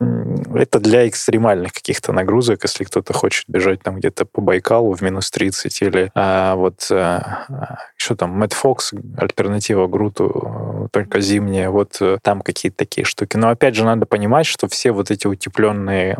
Это 0.00 0.78
для 0.78 1.08
экстремальных 1.08 1.72
каких-то 1.72 2.12
нагрузок, 2.12 2.62
если 2.62 2.84
кто-то 2.84 3.12
хочет 3.12 3.44
бежать 3.48 3.82
там 3.82 3.96
где-то 3.96 4.26
по 4.26 4.40
Байкалу 4.40 4.94
в 4.94 5.02
минус 5.02 5.28
30 5.32 5.82
или 5.82 6.12
а, 6.14 6.54
вот 6.54 6.86
а, 6.92 7.86
что 7.96 8.14
там, 8.14 8.30
Мэтт 8.30 8.52
Фокс, 8.52 8.92
альтернатива 9.16 9.88
Груту, 9.88 10.77
только 10.86 11.20
зимняя, 11.20 11.70
вот 11.70 11.96
э, 12.00 12.18
там 12.22 12.42
какие-то 12.42 12.78
такие 12.78 13.04
штуки. 13.04 13.36
Но 13.36 13.48
опять 13.48 13.74
же 13.74 13.84
надо 13.84 14.06
понимать, 14.06 14.46
что 14.46 14.68
все 14.68 14.92
вот 14.92 15.10
эти 15.10 15.26
утепленные 15.26 16.18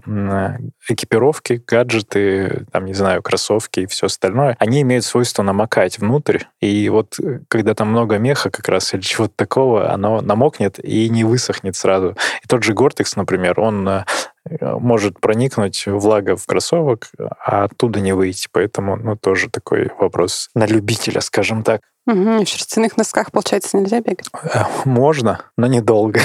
экипировки, 0.88 1.62
гаджеты, 1.66 2.66
там, 2.72 2.86
не 2.86 2.94
знаю, 2.94 3.22
кроссовки 3.22 3.80
и 3.80 3.86
все 3.86 4.06
остальное, 4.06 4.56
они 4.58 4.82
имеют 4.82 5.04
свойство 5.04 5.42
намокать 5.42 5.98
внутрь, 5.98 6.40
и 6.60 6.88
вот 6.88 7.18
э, 7.20 7.40
когда 7.48 7.74
там 7.74 7.88
много 7.88 8.18
меха 8.18 8.50
как 8.50 8.68
раз 8.68 8.94
или 8.94 9.00
чего-то 9.00 9.34
такого, 9.36 9.92
оно 9.92 10.20
намокнет 10.20 10.82
и 10.82 11.08
не 11.08 11.24
высохнет 11.24 11.76
сразу. 11.76 12.16
И 12.42 12.48
тот 12.48 12.64
же 12.64 12.74
Гортекс, 12.74 13.16
например, 13.16 13.60
он 13.60 13.88
э, 13.88 14.04
может 14.60 15.20
проникнуть 15.20 15.86
влага 15.86 16.36
в 16.36 16.46
кроссовок, 16.46 17.10
а 17.44 17.64
оттуда 17.64 18.00
не 18.00 18.12
выйти. 18.12 18.48
Поэтому, 18.50 18.96
ну, 18.96 19.16
тоже 19.16 19.48
такой 19.50 19.90
вопрос 19.98 20.50
на 20.54 20.66
любителя, 20.66 21.20
скажем 21.20 21.62
так. 21.62 21.82
Угу. 22.08 22.44
В 22.44 22.48
шерстяных 22.48 22.96
носках, 22.96 23.30
получается, 23.30 23.76
нельзя 23.76 24.00
бегать? 24.00 24.30
Э, 24.42 24.64
можно, 24.86 25.42
но 25.58 25.66
недолго. 25.66 26.20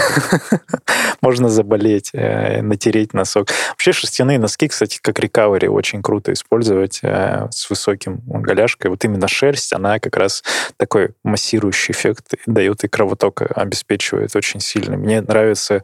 Можно 1.21 1.49
заболеть, 1.49 2.11
э, 2.13 2.61
натереть 2.61 3.13
носок. 3.13 3.49
Вообще 3.71 3.91
шерстяные 3.91 4.39
носки, 4.39 4.69
кстати, 4.69 4.99
как 5.01 5.19
рекавери, 5.19 5.67
очень 5.67 6.01
круто 6.01 6.31
использовать 6.31 7.01
э, 7.03 7.47
с 7.51 7.69
высоким 7.69 8.21
голяшкой. 8.25 8.91
Вот 8.91 9.03
именно 9.03 9.27
шерсть, 9.27 9.73
она 9.73 9.99
как 9.99 10.15
раз 10.15 10.43
такой 10.77 11.09
массирующий 11.25 11.91
эффект 11.91 12.35
дает 12.45 12.85
и 12.85 12.87
кровоток 12.87 13.41
обеспечивает 13.53 14.33
очень 14.37 14.61
сильно. 14.61 14.95
Мне 14.95 15.19
нравится, 15.19 15.83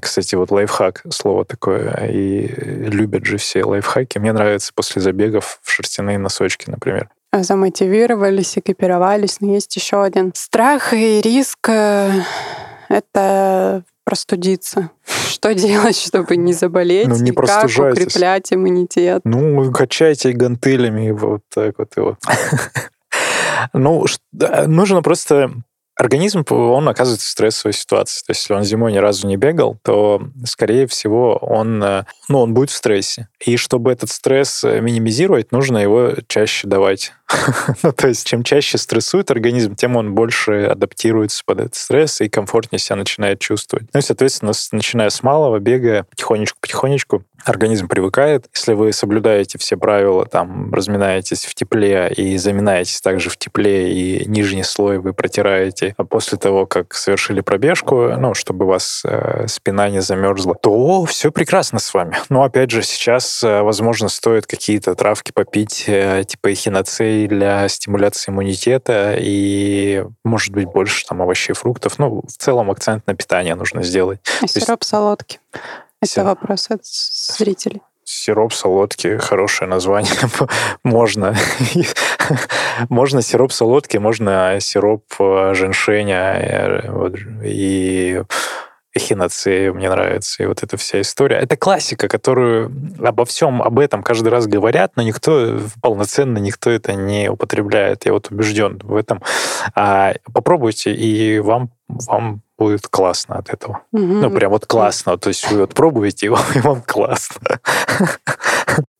кстати, 0.00 0.34
вот 0.34 0.50
лайфхак, 0.50 1.04
слово 1.10 1.46
такое, 1.46 2.06
и 2.10 2.48
любят 2.90 3.24
же 3.24 3.38
все 3.38 3.64
лайфхаки. 3.64 4.18
Мне 4.18 4.34
нравится 4.34 4.72
после 4.74 5.00
забегов 5.00 5.58
в 5.62 5.70
шерстяные 5.70 6.18
носочки, 6.18 6.68
например 6.68 7.08
замотивировались, 7.32 8.58
экипировались. 8.58 9.40
Но 9.40 9.52
есть 9.52 9.74
еще 9.76 10.02
один 10.02 10.32
страх 10.34 10.92
и 10.92 11.20
риск 11.20 11.68
э,— 11.68 12.22
это 12.88 13.84
простудиться. 14.04 14.90
Что 15.28 15.54
делать, 15.54 15.96
чтобы 15.96 16.36
не 16.36 16.52
заболеть? 16.52 17.08
Ну, 17.08 17.16
не 17.16 17.30
и 17.30 17.34
как 17.34 17.64
укреплять 17.64 18.52
иммунитет? 18.52 19.22
Ну, 19.24 19.72
качайте 19.72 20.32
гантелями 20.32 21.10
вот 21.10 21.42
так 21.52 21.78
вот 21.78 21.96
его. 21.96 22.18
Ну, 23.74 24.04
нужно 24.66 25.02
просто 25.02 25.52
Организм, 26.02 26.44
он 26.50 26.88
оказывается 26.88 27.28
в 27.28 27.30
стрессовой 27.30 27.72
ситуации. 27.74 28.24
То 28.26 28.32
есть, 28.32 28.40
если 28.40 28.54
он 28.54 28.64
зимой 28.64 28.92
ни 28.92 28.96
разу 28.96 29.28
не 29.28 29.36
бегал, 29.36 29.78
то, 29.84 30.20
скорее 30.44 30.88
всего, 30.88 31.36
он, 31.36 31.80
э, 31.80 32.02
ну, 32.28 32.40
он 32.40 32.54
будет 32.54 32.70
в 32.70 32.74
стрессе. 32.74 33.28
И 33.38 33.56
чтобы 33.56 33.92
этот 33.92 34.10
стресс 34.10 34.64
э, 34.64 34.80
минимизировать, 34.80 35.52
нужно 35.52 35.78
его 35.78 36.14
чаще 36.26 36.66
давать. 36.66 37.12
ну, 37.84 37.92
то 37.92 38.08
есть, 38.08 38.26
чем 38.26 38.42
чаще 38.42 38.78
стрессует 38.78 39.30
организм, 39.30 39.76
тем 39.76 39.94
он 39.94 40.12
больше 40.12 40.64
адаптируется 40.64 41.44
под 41.46 41.60
этот 41.60 41.76
стресс 41.76 42.20
и 42.20 42.28
комфортнее 42.28 42.80
себя 42.80 42.96
начинает 42.96 43.38
чувствовать. 43.38 43.86
Ну 43.94 44.00
и, 44.00 44.02
соответственно, 44.02 44.52
начиная 44.72 45.08
с 45.08 45.22
малого 45.22 45.60
бега, 45.60 46.06
потихонечку-потихонечку 46.10 47.22
организм 47.44 47.88
привыкает. 47.88 48.46
Если 48.54 48.74
вы 48.74 48.92
соблюдаете 48.92 49.58
все 49.58 49.76
правила, 49.76 50.26
там, 50.26 50.72
разминаетесь 50.72 51.44
в 51.44 51.54
тепле 51.54 52.12
и 52.16 52.36
заминаетесь 52.36 53.00
также 53.00 53.30
в 53.30 53.36
тепле, 53.36 53.92
и 53.92 54.28
нижний 54.28 54.62
слой 54.62 54.98
вы 54.98 55.12
протираете 55.12 55.94
а 55.96 56.04
после 56.04 56.38
того, 56.38 56.66
как 56.66 56.94
совершили 56.94 57.40
пробежку, 57.40 58.16
ну, 58.18 58.34
чтобы 58.34 58.64
у 58.64 58.68
вас 58.68 59.02
э, 59.04 59.46
спина 59.48 59.88
не 59.88 60.00
замерзла, 60.00 60.54
то 60.54 61.04
все 61.04 61.30
прекрасно 61.30 61.78
с 61.78 61.92
вами. 61.92 62.16
Но, 62.28 62.42
опять 62.42 62.70
же, 62.70 62.82
сейчас, 62.82 63.42
э, 63.42 63.62
возможно, 63.62 64.08
стоит 64.08 64.46
какие-то 64.46 64.94
травки 64.94 65.32
попить, 65.32 65.84
э, 65.86 66.24
типа 66.26 66.52
эхиноцей 66.52 67.26
для 67.26 67.68
стимуляции 67.68 68.30
иммунитета 68.30 69.14
и, 69.18 70.04
может 70.24 70.52
быть, 70.52 70.66
больше 70.66 71.06
там 71.06 71.22
овощей, 71.22 71.54
фруктов. 71.54 71.98
Ну, 71.98 72.22
в 72.26 72.36
целом 72.36 72.70
акцент 72.70 73.06
на 73.06 73.14
питание 73.14 73.54
нужно 73.54 73.82
сделать. 73.82 74.20
А 74.42 74.46
сироп 74.46 74.80
есть... 74.80 74.90
солодки? 74.90 75.38
Это 76.02 76.24
вопрос 76.24 76.70
от 76.70 76.84
зрителей. 76.84 77.80
Сироп 78.04 78.52
солодки, 78.52 79.16
хорошее 79.18 79.70
название. 79.70 80.12
можно. 80.82 81.36
можно 82.88 83.22
сироп 83.22 83.52
солодки, 83.52 83.96
можно 83.98 84.58
сироп 84.60 85.04
э, 85.20 85.54
женьшеня 85.54 86.34
э, 86.34 87.10
и 87.44 88.22
эхиноцея 88.94 89.72
мне 89.72 89.88
нравится, 89.88 90.42
и 90.42 90.46
вот 90.46 90.62
эта 90.62 90.76
вся 90.76 91.00
история. 91.00 91.36
Это 91.36 91.56
классика, 91.56 92.08
которую 92.08 92.70
обо 92.98 93.24
всем 93.24 93.62
об 93.62 93.78
этом 93.78 94.02
каждый 94.02 94.28
раз 94.28 94.46
говорят, 94.46 94.92
но 94.96 95.02
никто 95.02 95.60
полноценно, 95.80 96.38
никто 96.38 96.70
это 96.70 96.94
не 96.94 97.30
употребляет. 97.30 98.04
Я 98.04 98.12
вот 98.12 98.30
убежден 98.30 98.80
в 98.82 98.94
этом. 98.96 99.22
А 99.74 100.14
попробуйте, 100.32 100.92
и 100.92 101.38
вам, 101.38 101.70
вам 101.88 102.42
будет 102.62 102.88
классно 102.88 103.36
от 103.36 103.50
этого. 103.50 103.82
Угу. 103.92 104.02
Ну, 104.02 104.30
прям 104.30 104.50
вот 104.50 104.66
классно. 104.66 105.18
То 105.18 105.28
есть 105.28 105.50
вы 105.50 105.60
вот 105.60 105.74
пробуете, 105.74 106.26
и 106.54 106.60
вам 106.60 106.82
классно. 106.82 107.60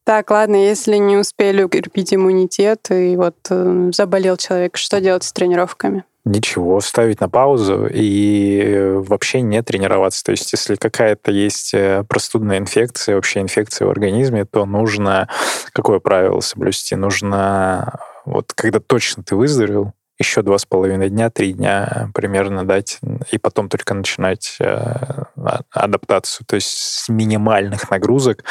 Так, 0.05 0.31
ладно, 0.31 0.57
если 0.57 0.97
не 0.97 1.15
успели 1.15 1.63
укрепить 1.63 2.13
иммунитет, 2.13 2.91
и 2.91 3.15
вот 3.15 3.37
э, 3.49 3.91
заболел 3.93 4.35
человек, 4.35 4.75
что 4.75 4.99
делать 4.99 5.23
с 5.23 5.31
тренировками? 5.31 6.03
Ничего, 6.25 6.79
ставить 6.81 7.21
на 7.21 7.29
паузу 7.29 7.87
и 7.89 8.95
вообще 8.95 9.41
не 9.41 9.61
тренироваться. 9.61 10.23
То 10.23 10.31
есть, 10.31 10.51
если 10.51 10.75
какая-то 10.75 11.31
есть 11.31 11.73
э, 11.73 12.03
простудная 12.07 12.57
инфекция, 12.57 13.15
вообще 13.15 13.39
инфекция 13.41 13.87
в 13.87 13.91
организме, 13.91 14.45
то 14.45 14.65
нужно 14.65 15.29
какое 15.71 15.99
правило 15.99 16.41
соблюсти? 16.41 16.95
Нужно 16.95 17.99
вот 18.25 18.53
когда 18.53 18.79
точно 18.79 19.23
ты 19.23 19.35
выздоровел, 19.35 19.93
еще 20.23 20.41
два 20.41 20.57
с 20.57 20.65
половиной 20.65 21.09
дня, 21.09 21.29
три 21.29 21.53
дня 21.53 22.09
примерно 22.13 22.65
дать, 22.65 22.99
и 23.31 23.37
потом 23.37 23.69
только 23.69 23.93
начинать 23.93 24.55
э, 24.59 24.65
а, 24.65 25.61
адаптацию, 25.71 26.45
то 26.47 26.55
есть 26.55 26.69
с 26.69 27.09
минимальных 27.09 27.91
нагрузок, 27.91 28.43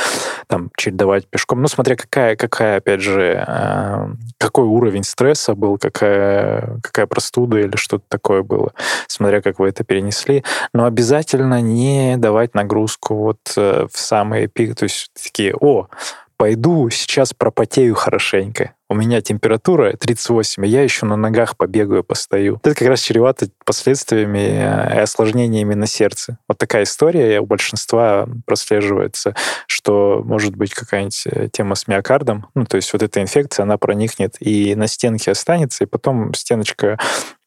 там, 0.46 0.70
чередовать 0.76 1.26
пешком. 1.26 1.62
Ну, 1.62 1.68
смотря 1.68 1.96
какая, 1.96 2.36
какая 2.36 2.78
опять 2.78 3.00
же, 3.00 3.44
э, 3.46 4.06
какой 4.38 4.66
уровень 4.66 5.02
стресса 5.02 5.54
был, 5.54 5.78
какая, 5.78 6.78
какая 6.82 7.06
простуда 7.06 7.58
или 7.58 7.76
что-то 7.76 8.04
такое 8.08 8.42
было, 8.42 8.72
смотря 9.06 9.40
как 9.40 9.58
вы 9.58 9.68
это 9.68 9.82
перенесли. 9.82 10.44
Но 10.74 10.84
обязательно 10.84 11.60
не 11.62 12.16
давать 12.18 12.54
нагрузку 12.54 13.16
вот 13.16 13.40
э, 13.56 13.86
в 13.90 13.98
самые 13.98 14.46
пик, 14.46 14.76
то 14.76 14.84
есть 14.84 15.10
такие, 15.14 15.54
о, 15.58 15.88
пойду 16.36 16.90
сейчас 16.90 17.32
пропотею 17.32 17.94
хорошенько 17.94 18.74
у 18.92 18.94
меня 18.94 19.22
температура 19.22 19.96
38, 19.96 20.66
и 20.66 20.68
я 20.68 20.82
еще 20.82 21.06
на 21.06 21.16
ногах 21.16 21.56
побегаю, 21.56 22.04
постою. 22.04 22.60
Это 22.62 22.74
как 22.74 22.88
раз 22.88 23.00
чревато 23.00 23.48
последствиями 23.64 24.38
э, 24.38 24.96
и 24.96 25.00
осложнениями 25.00 25.72
на 25.72 25.86
сердце. 25.86 26.38
Вот 26.46 26.58
такая 26.58 26.82
история 26.82 27.40
у 27.40 27.46
большинства 27.46 28.28
прослеживается, 28.44 29.34
что 29.66 30.22
может 30.24 30.56
быть 30.56 30.74
какая-нибудь 30.74 31.22
э, 31.26 31.48
тема 31.50 31.74
с 31.74 31.88
миокардом, 31.88 32.48
ну, 32.54 32.66
то 32.66 32.76
есть 32.76 32.92
вот 32.92 33.02
эта 33.02 33.22
инфекция, 33.22 33.64
она 33.64 33.78
проникнет 33.78 34.36
и 34.40 34.74
на 34.74 34.86
стенке 34.86 35.30
останется, 35.30 35.84
и 35.84 35.86
потом 35.86 36.34
стеночка 36.34 36.98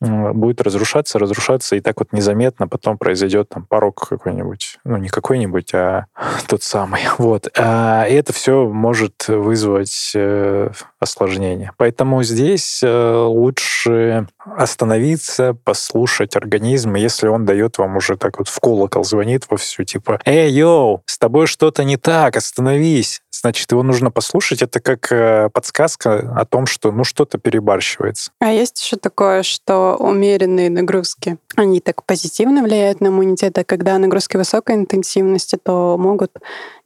будет 0.01 0.61
разрушаться, 0.61 1.19
разрушаться, 1.19 1.75
и 1.75 1.79
так 1.79 1.99
вот 1.99 2.11
незаметно 2.11 2.67
потом 2.67 2.97
произойдет 2.97 3.49
там 3.49 3.65
порог 3.65 4.07
какой-нибудь, 4.07 4.77
ну, 4.83 4.97
не 4.97 5.09
какой-нибудь, 5.09 5.73
а 5.73 6.07
тот 6.47 6.63
самый. 6.63 7.01
Вот. 7.17 7.47
А, 7.57 8.05
и 8.07 8.13
это 8.13 8.33
все 8.33 8.67
может 8.67 9.27
вызвать 9.27 10.11
э, 10.15 10.71
осложнения. 11.05 11.71
Поэтому 11.77 12.21
здесь 12.23 12.81
э, 12.83 13.23
лучше 13.25 14.27
остановиться, 14.45 15.53
послушать 15.63 16.35
организм, 16.35 16.95
если 16.95 17.27
он 17.27 17.45
дает 17.45 17.77
вам 17.77 17.97
уже 17.97 18.17
так 18.17 18.37
вот 18.37 18.49
в 18.49 18.59
колокол 18.59 19.03
звонит 19.03 19.45
во 19.49 19.57
всю, 19.57 19.83
типа, 19.83 20.19
«Эй, 20.25 20.51
йоу, 20.51 21.01
с 21.05 21.17
тобой 21.17 21.47
что-то 21.47 21.83
не 21.83 21.97
так, 21.97 22.35
остановись!» 22.35 23.21
Значит, 23.45 23.71
его 23.71 23.83
нужно 23.83 24.09
послушать. 24.09 24.63
Это 24.63 24.79
как 24.79 25.11
э, 25.11 25.49
подсказка 25.53 26.33
о 26.35 26.45
том, 26.45 26.65
что 26.65 26.91
ну 26.91 27.03
что-то 27.03 27.37
перебарщивается. 27.37 28.31
А 28.39 28.51
есть 28.51 28.83
еще 28.83 28.97
такое, 28.97 29.43
что 29.43 29.97
умеренные 29.99 30.71
нагрузки, 30.71 31.37
они 31.55 31.79
так 31.79 32.03
позитивно 32.05 32.63
влияют 32.63 33.01
на 33.01 33.09
иммунитет, 33.09 33.55
а 33.59 33.63
когда 33.63 33.99
нагрузки 33.99 34.35
высокой 34.35 34.77
интенсивности, 34.77 35.59
то 35.63 35.95
могут 35.99 36.31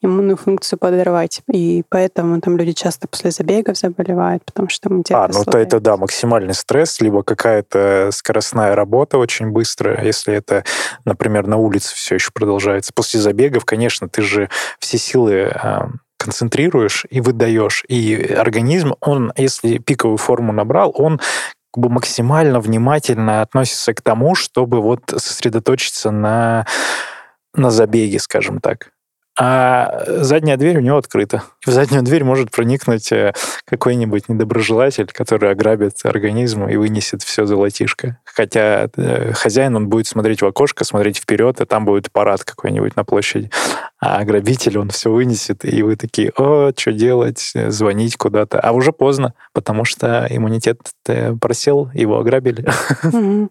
иммунную 0.01 0.35
функцию 0.35 0.77
подорвать. 0.79 1.39
И 1.49 1.85
поэтому 1.87 2.41
там 2.41 2.57
люди 2.57 2.73
часто 2.73 3.07
после 3.07 3.31
забегов 3.31 3.77
заболевают, 3.77 4.43
потому 4.43 4.67
что 4.67 4.89
иммунитет 4.89 5.15
А, 5.15 5.29
ну 5.29 5.45
то 5.45 5.57
это, 5.57 5.79
да, 5.79 5.95
максимальный 5.95 6.53
стресс, 6.53 6.99
либо 6.99 7.23
какая-то 7.23 8.09
скоростная 8.11 8.75
работа 8.75 9.17
очень 9.17 9.51
быстрая. 9.51 10.03
Если 10.03 10.33
это, 10.33 10.65
например, 11.05 11.47
на 11.47 11.55
улице 11.55 11.95
все 11.95 12.15
еще 12.15 12.31
продолжается. 12.33 12.91
После 12.93 13.21
забегов, 13.21 13.63
конечно, 13.63 14.09
ты 14.09 14.23
же 14.23 14.49
все 14.79 14.97
силы 14.97 15.53
концентрируешь 16.19 17.05
и 17.09 17.21
выдаешь. 17.21 17.83
И 17.87 18.15
организм, 18.15 18.93
он, 18.99 19.33
если 19.37 19.77
пиковую 19.79 20.17
форму 20.17 20.53
набрал, 20.53 20.93
он 20.95 21.19
как 21.73 21.83
бы 21.83 21.89
максимально 21.89 22.59
внимательно 22.59 23.41
относится 23.41 23.93
к 23.93 24.01
тому, 24.01 24.35
чтобы 24.35 24.81
вот 24.81 25.01
сосредоточиться 25.09 26.11
на, 26.11 26.65
на 27.53 27.71
забеге, 27.71 28.19
скажем 28.19 28.59
так 28.59 28.91
а 29.39 30.03
задняя 30.05 30.57
дверь 30.57 30.79
у 30.79 30.81
него 30.81 30.97
открыта. 30.97 31.43
В 31.65 31.71
заднюю 31.71 32.03
дверь 32.03 32.25
может 32.25 32.51
проникнуть 32.51 33.09
э, 33.13 33.33
какой-нибудь 33.63 34.27
недоброжелатель, 34.27 35.07
который 35.13 35.51
ограбит 35.51 35.93
организм 36.03 36.67
и 36.67 36.75
вынесет 36.75 37.23
все 37.23 37.45
золотишко. 37.45 38.17
Хотя 38.25 38.89
э, 38.97 39.31
хозяин, 39.31 39.77
он 39.77 39.87
будет 39.87 40.07
смотреть 40.07 40.41
в 40.41 40.45
окошко, 40.45 40.83
смотреть 40.83 41.19
вперед, 41.19 41.61
и 41.61 41.65
там 41.65 41.85
будет 41.85 42.11
парад 42.11 42.43
какой-нибудь 42.43 42.97
на 42.97 43.05
площади. 43.05 43.49
А 44.01 44.23
грабитель, 44.23 44.77
он 44.77 44.89
все 44.89 45.11
вынесет, 45.11 45.65
и 45.65 45.83
вы 45.83 45.97
такие, 45.97 46.31
о, 46.37 46.71
что 46.75 46.93
делать, 46.93 47.51
звонить 47.67 48.15
куда-то. 48.15 48.59
А 48.59 48.71
уже 48.71 48.93
поздно, 48.93 49.33
потому 49.53 49.83
что 49.83 50.25
иммунитет 50.29 50.79
просел, 51.41 51.89
его 51.93 52.19
ограбили. 52.19 52.65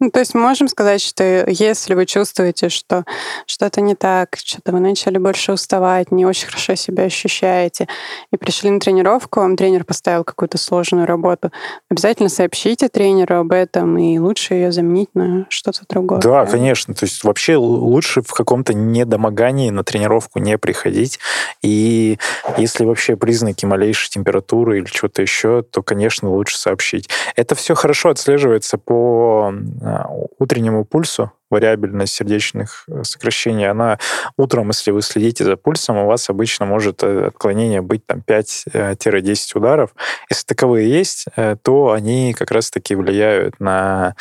Ну, 0.00 0.12
то 0.12 0.20
есть 0.20 0.32
можем 0.32 0.68
сказать, 0.68 1.00
что 1.00 1.44
если 1.48 1.94
вы 1.94 2.06
чувствуете, 2.06 2.68
что 2.68 3.04
что-то 3.46 3.80
не 3.80 3.96
так, 3.96 4.36
что-то 4.36 4.70
вы 4.70 4.78
начали 4.78 5.18
больше 5.18 5.50
уставать, 5.52 6.12
не 6.12 6.24
очень 6.24 6.46
хорошо 6.46 6.76
себя 6.76 7.02
ощущаете, 7.02 7.88
и 8.32 8.36
пришли 8.36 8.70
на 8.70 8.78
тренировку, 8.78 9.40
вам 9.40 9.56
тренер 9.56 9.82
поставил 9.82 10.22
какую-то 10.22 10.56
сложную 10.56 11.04
работу, 11.04 11.50
обязательно 11.90 12.28
сообщите 12.28 12.88
тренеру 12.88 13.38
об 13.38 13.50
этом, 13.50 13.98
и 13.98 14.20
лучше 14.20 14.54
ее 14.54 14.70
заменить 14.70 15.10
на 15.14 15.46
что-то 15.48 15.80
другое. 15.88 16.20
Да, 16.20 16.46
конечно. 16.46 16.94
То 16.94 17.04
есть 17.04 17.24
вообще 17.24 17.56
лучше 17.56 18.22
в 18.22 18.32
каком-то 18.32 18.74
недомогании 18.74 19.70
на 19.70 19.82
тренировку 19.88 20.38
не 20.38 20.58
приходить. 20.58 21.18
И 21.62 22.18
если 22.56 22.84
вообще 22.84 23.16
признаки 23.16 23.64
малейшей 23.64 24.10
температуры 24.10 24.78
или 24.78 24.86
что-то 24.86 25.22
еще, 25.22 25.62
то, 25.62 25.82
конечно, 25.82 26.30
лучше 26.30 26.58
сообщить. 26.58 27.08
Это 27.36 27.54
все 27.54 27.74
хорошо 27.74 28.10
отслеживается 28.10 28.76
по 28.78 29.52
а, 29.82 30.06
утреннему 30.38 30.84
пульсу, 30.84 31.32
вариабельность 31.50 32.14
сердечных 32.14 32.84
э, 32.88 33.02
сокращений, 33.04 33.66
она 33.66 33.98
утром, 34.36 34.68
если 34.68 34.90
вы 34.90 35.00
следите 35.00 35.44
за 35.44 35.56
пульсом, 35.56 35.96
у 35.96 36.06
вас 36.06 36.28
обычно 36.28 36.66
может 36.66 37.02
э, 37.02 37.28
отклонение 37.28 37.80
быть 37.80 38.04
там 38.04 38.22
5-10 38.26 38.66
э, 38.74 39.58
ударов. 39.58 39.94
Если 40.28 40.44
таковые 40.44 40.90
есть, 40.90 41.26
то 41.62 41.92
они 41.92 42.34
как 42.34 42.50
раз-таки 42.50 42.94
влияют 42.94 43.58
на 43.60 44.14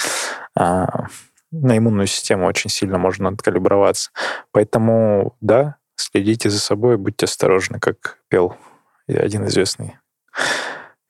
а, 0.55 1.07
на 1.61 1.77
иммунную 1.77 2.07
систему 2.07 2.45
очень 2.45 2.69
сильно 2.69 2.97
можно 2.97 3.29
откалиброваться. 3.29 4.11
Поэтому, 4.51 5.35
да, 5.41 5.75
следите 5.95 6.49
за 6.49 6.59
собой, 6.59 6.97
будьте 6.97 7.25
осторожны, 7.25 7.79
как 7.79 8.19
пел 8.29 8.55
один 9.07 9.45
известный 9.47 9.97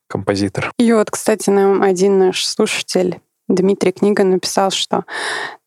композитор. 0.07 0.71
И 0.77 0.91
вот, 0.93 1.11
кстати, 1.11 1.49
нам 1.49 1.81
один 1.81 2.17
наш 2.17 2.45
слушатель 2.45 3.19
Дмитрий 3.47 3.91
Книга 3.91 4.23
написал, 4.23 4.71
что 4.71 5.05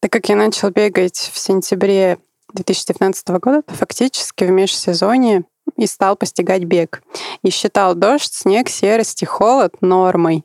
так 0.01 0.13
как 0.13 0.29
я 0.29 0.37
начал 0.37 0.71
бегать 0.71 1.31
в 1.33 1.39
сентябре 1.39 2.19
2019 2.53 3.29
года, 3.29 3.63
то 3.63 3.75
фактически 3.75 4.45
в 4.45 4.51
межсезонье 4.51 5.45
и 5.77 5.87
стал 5.87 6.17
постигать 6.17 6.65
бег. 6.65 7.03
И 7.43 7.51
считал 7.51 7.95
дождь, 7.95 8.33
снег, 8.33 8.69
серость 8.69 9.23
и 9.23 9.27
холод 9.27 9.75
нормой. 9.81 10.45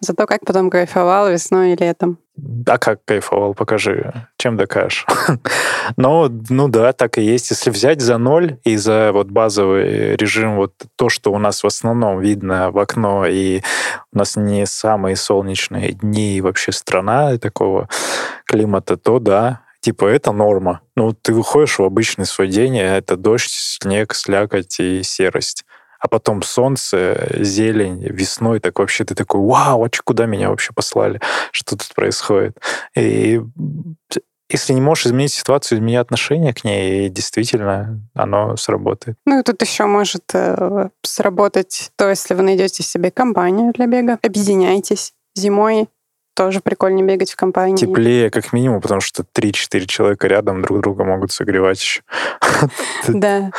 Зато 0.00 0.26
как 0.26 0.44
потом 0.44 0.70
кайфовал 0.70 1.30
весной 1.30 1.72
и 1.72 1.76
летом. 1.76 2.18
А 2.66 2.78
как 2.78 3.04
кайфовал? 3.04 3.54
Покажи, 3.54 4.12
чем 4.38 4.56
докажешь. 4.56 5.06
Но, 5.96 6.28
ну 6.48 6.68
да, 6.68 6.92
так 6.92 7.18
и 7.18 7.22
есть. 7.22 7.50
Если 7.50 7.70
взять 7.70 8.00
за 8.00 8.18
ноль 8.18 8.58
и 8.64 8.76
за 8.76 9.12
вот 9.12 9.28
базовый 9.28 10.16
режим, 10.16 10.56
вот 10.56 10.74
то, 10.96 11.08
что 11.08 11.32
у 11.32 11.38
нас 11.38 11.62
в 11.62 11.66
основном 11.66 12.20
видно 12.20 12.70
в 12.72 12.78
окно, 12.78 13.24
и 13.26 13.60
у 14.12 14.18
нас 14.18 14.36
не 14.36 14.66
самые 14.66 15.14
солнечные 15.14 15.92
дни 15.92 16.36
и 16.36 16.40
вообще 16.40 16.72
страна 16.72 17.38
такого 17.38 17.88
климата, 18.46 18.96
то 18.96 19.20
да, 19.20 19.60
типа 19.80 20.06
это 20.06 20.32
норма. 20.32 20.80
Ну, 20.96 21.12
ты 21.12 21.32
выходишь 21.32 21.78
в 21.78 21.84
обычный 21.84 22.26
свой 22.26 22.48
день, 22.48 22.76
и 22.76 22.80
это 22.80 23.16
дождь, 23.16 23.52
снег, 23.52 24.14
слякоть 24.14 24.80
и 24.80 25.02
серость 25.04 25.64
а 26.04 26.08
потом 26.08 26.42
солнце, 26.42 27.28
зелень, 27.40 28.04
весной, 28.04 28.60
так 28.60 28.78
вообще 28.78 29.06
ты 29.06 29.14
такой, 29.14 29.40
вау, 29.40 29.84
а 29.84 29.88
куда 30.04 30.26
меня 30.26 30.50
вообще 30.50 30.74
послали? 30.74 31.18
Что 31.50 31.76
тут 31.78 31.94
происходит? 31.94 32.58
И 32.94 33.40
если 34.50 34.74
не 34.74 34.82
можешь 34.82 35.06
изменить 35.06 35.32
ситуацию, 35.32 35.78
измени 35.78 35.96
отношение 35.96 36.52
к 36.52 36.62
ней, 36.62 37.06
и 37.06 37.08
действительно 37.08 38.02
оно 38.12 38.54
сработает. 38.58 39.16
Ну 39.24 39.40
и 39.40 39.42
тут 39.42 39.62
еще 39.62 39.86
может 39.86 40.24
э, 40.34 40.90
сработать 41.02 41.90
то, 41.96 42.10
если 42.10 42.34
вы 42.34 42.42
найдете 42.42 42.82
себе 42.82 43.10
компанию 43.10 43.72
для 43.72 43.86
бега, 43.86 44.18
объединяйтесь 44.22 45.14
зимой, 45.34 45.88
тоже 46.34 46.60
прикольнее 46.60 47.06
бегать 47.06 47.32
в 47.32 47.36
компании. 47.36 47.76
Теплее, 47.76 48.30
как 48.30 48.52
минимум, 48.52 48.80
потому 48.80 49.00
что 49.00 49.22
3-4 49.22 49.86
человека 49.86 50.26
рядом 50.26 50.62
друг 50.62 50.80
друга 50.80 51.04
могут 51.04 51.32
согревать 51.32 51.80
еще. 51.80 52.02
Да. 53.08 53.50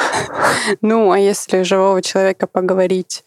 Ну, 0.81 1.11
а 1.11 1.19
если 1.19 1.63
живого 1.63 2.01
человека 2.01 2.47
поговорить 2.47 3.23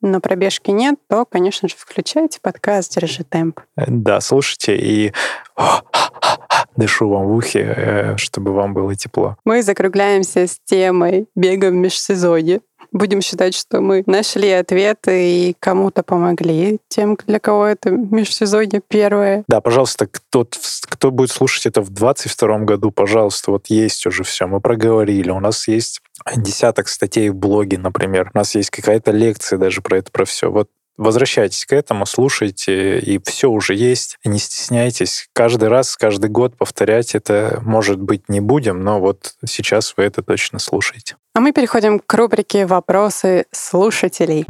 на 0.00 0.20
пробежке 0.20 0.72
нет, 0.72 0.96
то, 1.08 1.24
конечно 1.24 1.68
же, 1.68 1.74
включайте 1.78 2.40
подкаст 2.40 2.94
«Держи 2.94 3.24
темп». 3.24 3.60
Да, 3.76 4.20
слушайте 4.20 4.76
и 4.76 5.12
дышу 6.76 7.08
вам 7.08 7.26
в 7.26 7.34
ухе, 7.34 7.74
э, 7.76 8.16
чтобы 8.16 8.52
вам 8.52 8.72
было 8.72 8.94
тепло. 8.94 9.36
Мы 9.44 9.62
закругляемся 9.62 10.46
с 10.46 10.58
темой 10.64 11.26
бега 11.34 11.70
в 11.70 11.74
межсезонье 11.74 12.60
будем 12.92 13.20
считать, 13.20 13.54
что 13.54 13.80
мы 13.80 14.02
нашли 14.06 14.50
ответы 14.50 15.48
и 15.50 15.56
кому-то 15.58 16.02
помогли, 16.02 16.78
тем, 16.88 17.16
для 17.26 17.38
кого 17.38 17.66
это 17.66 17.90
межсезонье 17.90 18.80
первое. 18.86 19.44
Да, 19.48 19.60
пожалуйста, 19.60 20.06
кто, 20.06 20.46
кто 20.82 21.10
будет 21.10 21.30
слушать 21.30 21.66
это 21.66 21.82
в 21.82 21.90
22 21.90 22.58
году, 22.60 22.90
пожалуйста, 22.90 23.52
вот 23.52 23.66
есть 23.68 24.06
уже 24.06 24.24
все, 24.24 24.46
мы 24.46 24.60
проговорили, 24.60 25.30
у 25.30 25.40
нас 25.40 25.68
есть 25.68 26.00
десяток 26.36 26.88
статей 26.88 27.30
в 27.30 27.34
блоге, 27.34 27.78
например, 27.78 28.30
у 28.34 28.38
нас 28.38 28.54
есть 28.54 28.70
какая-то 28.70 29.10
лекция 29.10 29.58
даже 29.58 29.80
про 29.80 29.98
это, 29.98 30.10
про 30.10 30.24
все. 30.24 30.50
Вот 30.50 30.68
Возвращайтесь 30.96 31.64
к 31.64 31.72
этому, 31.72 32.04
слушайте, 32.04 32.98
и 32.98 33.18
все 33.24 33.48
уже 33.48 33.74
есть. 33.74 34.18
Не 34.24 34.38
стесняйтесь. 34.38 35.28
Каждый 35.32 35.68
раз, 35.68 35.96
каждый 35.96 36.28
год 36.28 36.56
повторять 36.56 37.14
это, 37.14 37.60
может 37.64 38.00
быть, 38.00 38.28
не 38.28 38.40
будем, 38.40 38.82
но 38.82 39.00
вот 39.00 39.34
сейчас 39.46 39.94
вы 39.96 40.04
это 40.04 40.22
точно 40.22 40.58
слушаете. 40.58 41.16
А 41.34 41.40
мы 41.40 41.52
переходим 41.52 42.00
к 42.00 42.14
рубрике 42.14 42.66
«Вопросы 42.66 43.46
слушателей». 43.50 44.46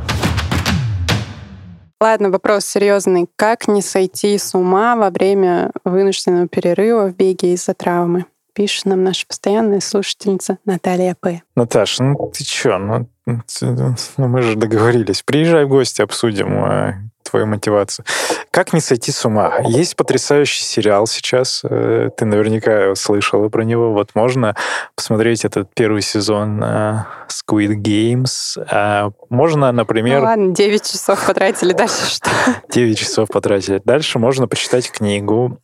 Ладно, 2.03 2.31
вопрос 2.31 2.65
серьезный. 2.65 3.29
Как 3.37 3.69
не 3.69 3.83
сойти 3.83 4.39
с 4.39 4.55
ума 4.55 4.97
во 4.97 5.11
время 5.11 5.71
вынужденного 5.85 6.49
перерыва 6.49 7.09
в 7.09 7.15
беге 7.15 7.53
из-за 7.53 7.75
травмы? 7.75 8.25
Пишет 8.53 8.87
нам 8.87 9.05
наша 9.05 9.27
постоянная 9.27 9.81
слушательница 9.81 10.59
Наталья 10.65 11.17
П. 11.19 11.43
Наташа, 11.57 12.03
ну 12.03 12.31
ты 12.33 12.45
чё? 12.45 12.79
Ну 12.79 13.09
ну, 13.27 14.29
мы 14.29 14.43
же 14.43 14.57
договорились. 14.57 15.23
Приезжай 15.23 15.65
в 15.65 15.69
гости, 15.69 16.03
обсудим 16.03 16.65
э, 16.65 16.95
твою 17.23 17.47
мотивацию. 17.47 18.05
Как 18.51 18.73
не 18.73 18.81
сойти 18.81 19.13
с 19.13 19.25
ума? 19.25 19.59
Есть 19.65 19.97
потрясающий 19.97 20.65
сериал 20.65 21.07
сейчас. 21.07 21.63
Э, 21.65 22.11
ты 22.17 22.25
наверняка 22.25 22.95
слышала 22.95 23.49
про 23.49 23.63
него. 23.63 23.93
Вот 23.93 24.11
можно 24.15 24.57
посмотреть 24.95 25.45
этот 25.45 25.73
первый 25.75 26.03
сезон 26.03 26.63
э, 26.63 27.05
Squid 27.29 27.77
Games. 27.77 29.13
Можно, 29.31 29.73
например... 29.73 30.21
Ну 30.21 30.27
ладно, 30.27 30.55
9 30.55 30.83
часов 30.83 31.27
потратили, 31.27 31.73
дальше 31.73 32.05
что? 32.07 32.31
9 32.71 32.99
часов 32.99 33.29
потратили. 33.29 33.81
Дальше 33.85 34.19
можно 34.19 34.47
почитать 34.49 34.91
книгу 34.91 35.59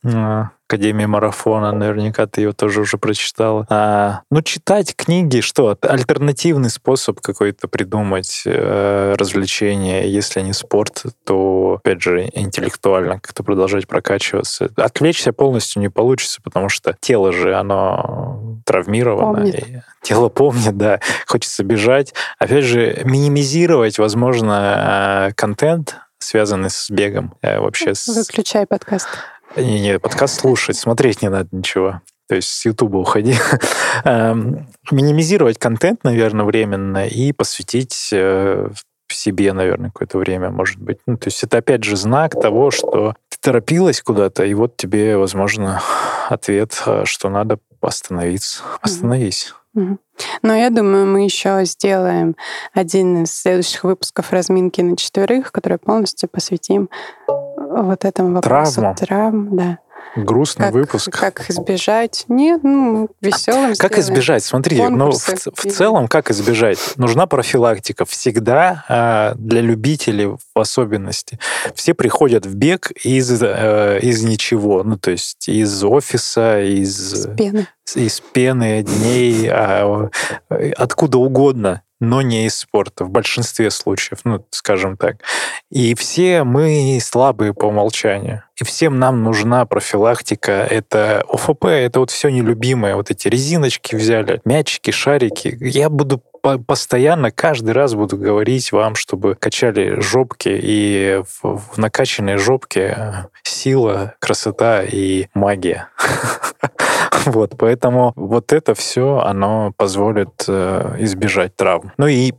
Академия 0.69 1.07
марафона, 1.07 1.71
наверняка 1.71 2.27
ты 2.27 2.41
ее 2.41 2.53
тоже 2.53 2.81
уже 2.81 2.99
прочитала. 2.99 3.67
А, 3.71 4.23
ну, 4.33 4.43
читать 4.43 4.97
книги, 4.97 5.41
что? 5.41 5.79
Альтернативный 5.81 6.71
способ 6.71 7.21
какой-то 7.21 7.69
придумать 7.69 8.43
э, 8.47 9.15
развлечение. 9.17 10.13
Если 10.13 10.41
не 10.41 10.53
спорт, 10.53 11.05
то, 11.25 11.79
опять 11.85 12.03
же, 12.03 12.29
интеллектуально 12.33 13.21
как-то 13.21 13.45
продолжать 13.45 13.87
прокачиваться. 13.87 14.69
Отвлечься 14.75 15.33
полностью 15.33 15.83
не 15.83 15.89
получится, 15.89 16.41
потому 16.43 16.69
что 16.69 16.97
тело 16.99 17.33
же, 17.33 17.55
оно 17.55 18.59
травмировано. 18.65 19.43
Помнит. 19.43 19.85
тело 20.03 20.29
помнит, 20.29 20.77
да. 20.77 20.99
Хочется 21.27 21.63
бежать. 21.63 22.13
Опять 22.41 22.65
же, 22.65 23.03
минимизировать, 23.05 23.56
возможно, 23.99 25.29
э, 25.31 25.35
контент, 25.35 25.97
связанный 26.19 26.71
с 26.71 26.90
бегом. 26.90 27.35
Э, 27.42 27.61
вообще 27.61 27.95
с... 27.95 28.07
Выключай 28.09 28.66
подкаст. 28.66 29.09
Не, 29.57 29.81
не, 29.81 29.99
подкаст 29.99 30.40
слушать, 30.40 30.77
смотреть 30.77 31.23
не 31.23 31.29
надо 31.31 31.49
ничего. 31.53 32.03
То 32.29 32.35
есть 32.35 32.49
с 32.49 32.64
Ютуба 32.66 32.99
уходи. 32.99 33.35
Эм, 34.05 34.69
минимизировать 34.90 35.59
контент, 35.59 36.05
наверное, 36.05 36.45
временно 36.45 37.07
и 37.07 37.33
посвятить 37.33 38.11
э, 38.12 38.69
себе, 39.09 39.53
наверное, 39.53 39.90
какое-то 39.90 40.19
время, 40.19 40.51
может 40.51 40.79
быть. 40.79 40.99
Ну, 41.07 41.16
то 41.16 41.29
есть 41.29 41.42
это, 41.42 41.59
опять 41.59 41.85
же, 41.85 41.97
знак 41.97 42.33
того, 42.33 42.71
что 42.71 43.14
ты 43.31 43.38
торопилась 43.40 44.03
куда-то, 44.03 44.45
и 44.45 44.55
вот 44.55 44.77
тебе, 44.77 45.16
возможно, 45.16 45.81
ответ, 46.29 46.83
что 47.05 47.29
надо 47.31 47.59
остановиться. 47.81 48.62
Остановись. 48.81 49.55
Но 50.43 50.55
я 50.55 50.71
думаю, 50.71 51.07
мы 51.07 51.25
еще 51.25 51.65
сделаем 51.65 52.37
один 52.73 53.25
из 53.25 53.33
следующих 53.33 53.85
выпусков 53.85 54.33
разминки 54.33 54.81
на 54.81 54.97
четверых, 54.97 55.53
который 55.53 55.79
полностью 55.79 56.29
посвятим 56.29 56.89
вот 57.27 58.05
этому 58.05 58.35
вопросу. 58.35 58.75
Травмам. 58.77 58.97
Травм, 58.97 59.57
да. 59.57 59.79
Грустный 60.14 60.66
как, 60.66 60.75
выпуск. 60.75 61.11
Как 61.11 61.51
избежать? 61.51 62.25
Нет, 62.29 62.62
ну, 62.62 63.09
веселым 63.21 63.75
Как 63.77 63.92
сделаем. 63.92 64.01
избежать? 64.01 64.45
Смотри, 64.45 64.81
ну, 64.83 65.11
в, 65.11 65.16
в 65.19 65.73
целом, 65.73 66.09
как 66.09 66.31
избежать? 66.31 66.79
Нужна 66.97 67.27
профилактика. 67.27 68.05
Всегда 68.05 68.85
э, 68.88 69.35
для 69.37 69.61
любителей 69.61 70.27
в 70.27 70.38
особенности. 70.59 71.38
Все 71.75 71.95
приходят 71.95 72.47
в 72.47 72.55
бег 72.55 72.90
из, 73.05 73.42
э, 73.42 73.99
из 74.01 74.23
ничего. 74.23 74.83
Ну, 74.83 74.97
то 74.99 75.11
есть 75.11 75.49
из 75.49 75.85
офиса, 75.85 76.62
из, 76.62 77.25
С 77.25 77.37
пены. 77.37 77.66
из 77.95 78.21
пены, 78.21 78.83
дней, 78.83 79.49
а, 79.51 80.09
э, 80.51 80.71
откуда 80.73 81.19
угодно 81.19 81.83
но 82.01 82.23
не 82.23 82.47
из 82.47 82.57
спорта 82.57 83.05
в 83.05 83.11
большинстве 83.11 83.71
случаев, 83.71 84.21
ну, 84.25 84.45
скажем 84.51 84.97
так. 84.97 85.17
И 85.71 85.95
все 85.95 86.45
мы 86.45 86.99
слабые 87.03 87.55
по 87.55 87.67
умолчанию. 87.67 88.43
И 88.61 88.65
всем 88.65 88.99
нам 88.99 89.23
нужна 89.23 89.67
профилактика. 89.67 90.53
Это 90.53 91.23
ОФП, 91.29 91.67
это 91.67 92.01
вот 92.01 92.11
все 92.11 92.29
нелюбимое. 92.31 92.97
Вот 92.97 93.11
эти 93.11 93.29
резиночки 93.29 93.95
взяли, 93.95 94.41
мячики, 94.45 94.91
шарики. 94.91 95.57
Я 95.61 95.91
буду 95.91 96.23
по- 96.47 96.59
постоянно, 96.59 97.31
каждый 97.31 97.73
раз 97.73 97.95
буду 97.95 98.17
говорить 98.17 98.71
вам, 98.71 98.95
чтобы 98.95 99.35
качали 99.35 100.01
жопки, 100.01 100.49
и 100.63 101.23
в, 101.43 101.59
в 101.59 101.79
накачанной 101.79 102.37
жопке 102.37 103.27
сила, 103.43 104.15
красота 104.21 104.85
и 104.85 105.27
магия. 105.35 105.89
Вот, 107.27 107.55
поэтому 107.59 108.13
вот 108.15 108.53
это 108.53 108.75
все, 108.75 109.19
оно 109.19 109.73
позволит 109.77 110.45
э, 110.47 110.97
избежать 111.01 111.57
травм. 111.57 111.93
Ну 111.97 112.07
и, 112.07 112.33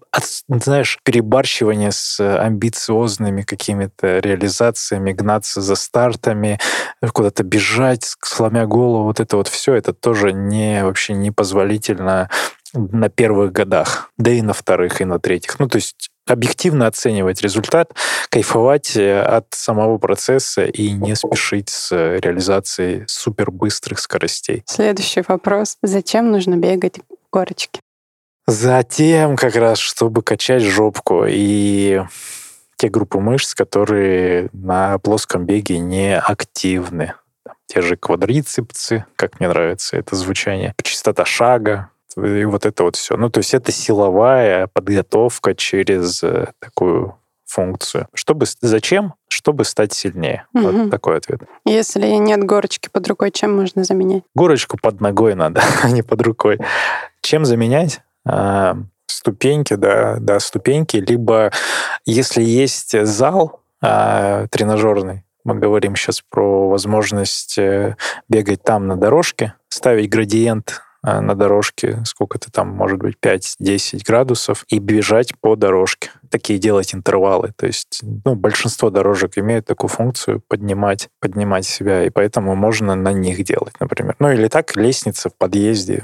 знаешь, 0.48 1.00
перебарщивание 1.04 1.91
с 1.91 2.20
амбициозными 2.20 3.41
какими-то 3.41 4.20
реализациями, 4.20 5.12
гнаться 5.12 5.62
за 5.62 5.76
стартами, 5.76 6.60
куда-то 7.12 7.43
бежать, 7.43 8.15
сломя 8.22 8.65
голову, 8.65 9.06
вот 9.06 9.20
это 9.20 9.38
вот 9.38 9.48
все, 9.48 9.74
это 9.74 9.93
тоже 9.93 10.32
не 10.32 10.84
вообще 10.84 11.13
непозволительно 11.13 12.30
на 12.74 13.10
первых 13.10 13.52
годах, 13.52 14.12
да 14.17 14.32
и 14.32 14.41
на 14.41 14.54
вторых, 14.54 15.02
и 15.02 15.06
на 15.06 15.20
третьих. 15.20 15.60
Ну, 15.60 15.67
то 15.67 15.78
есть 15.78 16.12
объективно 16.30 16.88
оценивать 16.88 17.42
результат, 17.42 17.92
кайфовать 18.30 18.96
э, 18.96 19.22
от 19.22 19.48
самого 19.52 19.98
процесса 19.98 20.66
и 20.66 20.92
не 20.92 21.16
спешить 21.16 21.70
с 21.70 21.92
реализацией 21.92 23.04
супербыстрых 23.08 24.00
скоростей. 24.00 24.63
Следующий 24.66 25.24
вопрос. 25.28 25.78
Зачем 25.82 26.32
нужно 26.32 26.56
бегать 26.56 27.00
в 27.00 27.32
горочке? 27.32 27.80
Затем 28.48 29.36
как 29.36 29.56
раз, 29.56 29.78
чтобы 29.78 30.22
качать 30.22 30.63
жопку 30.63 31.26
и 31.28 32.02
те 32.78 32.90
группы 32.90 33.20
мышц, 33.20 33.54
которые 33.54 34.50
на 34.54 34.98
плоском 35.00 35.46
беге 35.46 35.80
не 35.80 36.18
активны. 36.18 37.16
Те 37.66 37.82
же 37.82 37.98
квадрицепсы, 37.98 39.06
как 39.18 39.40
мне 39.40 39.50
нравится 39.50 39.98
это 39.98 40.16
звучание, 40.16 40.74
частота 40.82 41.26
шага, 41.26 41.90
и 42.17 42.45
вот 42.45 42.65
это 42.65 42.84
вот 42.84 42.95
все. 42.95 43.15
Ну, 43.15 43.30
то 43.30 43.39
есть 43.39 43.53
это 43.53 43.71
силовая 43.71 44.67
подготовка 44.67 45.53
через 45.56 46.23
э, 46.23 46.51
такую 46.60 47.15
функцию. 47.45 48.08
Чтобы, 48.13 48.45
зачем? 48.62 49.13
Чтобы 49.27 49.63
стать 49.63 49.93
сильнее. 49.93 50.45
Мгм. 50.53 50.84
Вот 50.84 50.91
такой 50.91 51.17
ответ. 51.17 51.41
Если 51.65 52.06
нет 52.06 52.43
горочки 52.43 52.89
под 52.91 53.08
рукой, 53.08 53.32
чем 53.32 53.56
можно 53.56 53.84
заменять? 53.84 54.23
Горочку 54.36 54.77
под 54.82 54.99
ногой 54.99 55.36
надо, 55.36 55.62
а 55.84 55.89
не 55.89 56.01
под 56.01 56.21
рукой. 56.21 56.60
Чем 57.21 57.45
заменять? 57.45 58.01
А, 58.25 58.77
ступеньки, 59.08 59.75
да, 59.75 60.17
да, 60.19 60.39
ступеньки. 60.39 60.97
Либо 60.97 61.51
если 62.06 62.41
есть 62.41 62.99
зал 63.06 63.62
а, 63.82 64.47
тренажерный, 64.47 65.23
мы 65.43 65.56
говорим 65.56 65.95
сейчас 65.95 66.21
про 66.21 66.67
возможность 66.67 67.58
э, 67.58 67.95
бегать 68.27 68.63
там 68.63 68.88
на 68.88 68.97
дорожке, 68.97 69.53
ставить 69.69 70.10
градиент 70.10 70.82
на 71.08 71.36
дорожке, 71.36 72.02
сколько 72.06 72.39
то 72.39 72.52
там, 72.52 72.70
может 72.70 73.00
быть, 73.00 73.15
5-10 73.22 74.02
градусов, 74.06 74.65
и 74.70 74.80
бежать 74.80 75.34
по 75.39 75.56
дорожке. 75.56 76.10
Такие 76.30 76.60
делать 76.60 76.93
интервалы. 76.93 77.54
То 77.56 77.67
есть 77.67 78.02
ну, 78.02 78.36
большинство 78.36 78.89
дорожек 78.89 79.38
имеют 79.38 79.65
такую 79.65 79.89
функцию 79.89 80.41
поднимать, 80.48 81.10
поднимать 81.20 81.65
себя, 81.65 82.04
и 82.04 82.10
поэтому 82.10 82.56
можно 82.56 82.96
на 82.96 83.13
них 83.13 83.43
делать, 83.43 83.74
например. 83.80 84.15
Ну 84.20 84.32
или 84.32 84.48
так, 84.48 84.76
лестница 84.76 85.30
в 85.30 85.36
подъезде, 85.36 86.04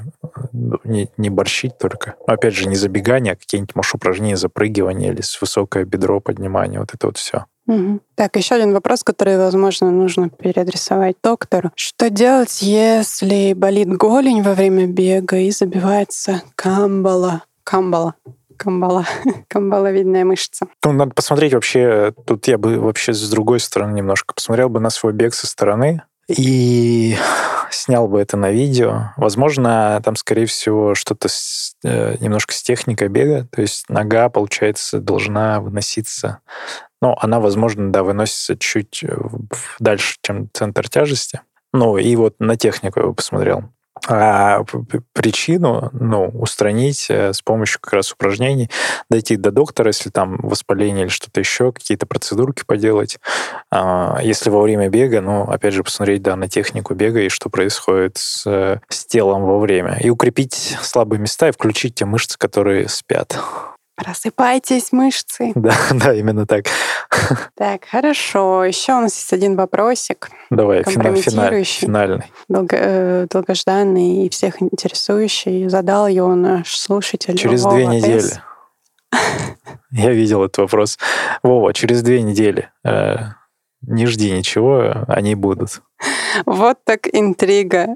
не, 0.54 1.10
не 1.18 1.30
борщить 1.30 1.78
только. 1.78 2.16
Но, 2.28 2.34
опять 2.34 2.54
же, 2.54 2.68
не 2.68 2.76
забегание, 2.76 3.34
а 3.34 3.36
какие-нибудь, 3.36 3.76
может, 3.76 3.96
упражнения 3.96 4.38
запрыгивания 4.38 5.12
или 5.12 5.22
с 5.22 5.40
высокое 5.42 5.86
бедро 5.86 6.20
поднимания, 6.20 6.80
вот 6.80 6.94
это 6.94 7.08
вот 7.08 7.18
все. 7.18 7.46
Мгм. 7.66 8.02
Так, 8.16 8.36
еще 8.36 8.56
один 8.56 8.74
вопрос, 8.74 9.04
который, 9.04 9.38
возможно, 9.38 9.90
нужно 9.90 10.30
переадресовать 10.30 11.16
доктору. 11.24 11.72
Что 11.76 12.10
делать, 12.10 12.62
если 12.62 13.54
болит 13.54 13.88
голень 13.90 14.44
во 14.44 14.54
время 14.54 14.86
бега 14.86 15.38
и 15.38 15.50
забивается 15.52 16.42
камбала? 16.56 17.44
Камбала. 17.64 18.16
Камбала. 18.58 19.06
Камбаловидная 19.48 20.26
мышца. 20.26 20.68
Ну, 20.84 20.92
надо 20.92 21.14
посмотреть 21.14 21.54
вообще, 21.54 22.14
тут 22.26 22.48
я 22.48 22.58
бы 22.58 22.80
вообще 22.80 23.14
с 23.14 23.30
другой 23.30 23.60
стороны 23.60 23.96
немножко 23.96 24.34
посмотрел 24.34 24.70
бы 24.70 24.80
на 24.80 24.90
свой 24.90 25.14
бег 25.14 25.34
со 25.34 25.48
стороны 25.48 26.04
и 26.28 27.16
снял 27.72 28.08
бы 28.08 28.22
это 28.22 28.38
на 28.38 28.52
видео. 28.52 29.12
Возможно, 29.18 30.02
там, 30.04 30.16
скорее 30.16 30.46
всего, 30.46 30.96
что-то 30.96 31.28
с, 31.28 31.76
э, 31.84 32.18
немножко 32.20 32.54
с 32.54 32.62
техникой 32.62 33.08
бега, 33.08 33.48
то 33.52 33.62
есть 33.62 33.90
нога, 33.90 34.30
получается, 34.30 35.00
должна 35.00 35.60
выноситься. 35.60 36.40
Ну, 37.02 37.16
она, 37.20 37.40
возможно, 37.40 37.92
да, 37.92 38.04
выносится 38.04 38.58
чуть 38.58 39.04
э, 39.04 39.18
дальше, 39.80 40.18
чем 40.22 40.50
центр 40.54 40.90
тяжести. 40.90 41.42
Ну, 41.74 41.98
и 41.98 42.16
вот 42.16 42.36
на 42.40 42.56
технику 42.56 43.00
я 43.00 43.08
бы 43.08 43.14
посмотрел. 43.14 43.74
А 44.08 44.64
причину, 45.14 45.90
ну, 45.94 46.28
устранить 46.28 47.08
э, 47.10 47.32
с 47.32 47.42
помощью 47.42 47.80
как 47.80 47.94
раз 47.94 48.12
упражнений, 48.12 48.70
дойти 49.10 49.38
до 49.38 49.52
доктора, 49.52 49.88
если 49.88 50.10
там 50.10 50.38
воспаление 50.42 51.04
или 51.04 51.10
что-то 51.10 51.40
еще, 51.40 51.72
какие-то 51.72 52.06
процедурки 52.06 52.64
поделать. 52.66 53.20
А, 53.72 54.20
Если 54.22 54.50
во 54.50 54.62
время 54.62 54.90
бега, 54.90 55.22
ну, 55.22 55.44
опять 55.44 55.74
же, 55.74 55.84
посмотреть, 55.84 56.22
да, 56.22 56.36
на 56.36 56.50
технику 56.50 56.94
бега 56.96 57.22
и 57.22 57.30
что 57.30 57.50
происходит 57.50 58.18
с, 58.18 58.46
э, 58.46 58.80
с 58.90 59.06
телом 59.06 59.44
во 59.44 59.60
время. 59.60 59.98
И 60.02 60.10
укрепить 60.10 60.78
слабые 60.82 61.22
места 61.22 61.48
и 61.48 61.52
включить 61.52 61.96
те 61.96 62.06
мышцы, 62.06 62.38
которые 62.38 62.90
спят. 62.90 63.40
Просыпайтесь, 63.96 64.92
мышцы. 64.92 65.52
Да, 65.56 65.74
да, 65.92 66.14
именно 66.14 66.46
так. 66.48 66.66
Так, 67.56 67.86
хорошо. 67.86 68.66
Еще 68.66 68.94
у 68.94 69.02
нас 69.02 69.16
есть 69.16 69.32
один 69.34 69.56
вопросик, 69.56 70.30
Давай, 70.50 70.84
Компрометирующий. 70.84 71.82
финальный. 71.88 72.32
долго- 72.50 72.76
э, 72.78 73.28
долгожданный 73.30 74.26
и 74.26 74.30
всех 74.30 74.62
интересующий. 74.62 75.68
Задал 75.70 76.08
его 76.08 76.34
наш 76.36 76.76
слушатель. 76.76 77.38
Через 77.38 77.64
Вова 77.64 77.76
две 77.76 77.86
С. 77.86 77.90
недели. 77.90 78.34
Я 79.92 80.12
видел 80.12 80.44
этот 80.44 80.58
вопрос. 80.58 80.98
Вова, 81.44 81.74
через 81.74 82.02
две 82.02 82.22
недели. 82.24 82.70
э, 82.84 83.16
Не 83.86 84.08
жди 84.08 84.32
ничего, 84.32 85.04
они 85.08 85.36
будут. 85.36 85.82
Вот 86.46 86.78
так 86.84 87.08
интрига. 87.14 87.96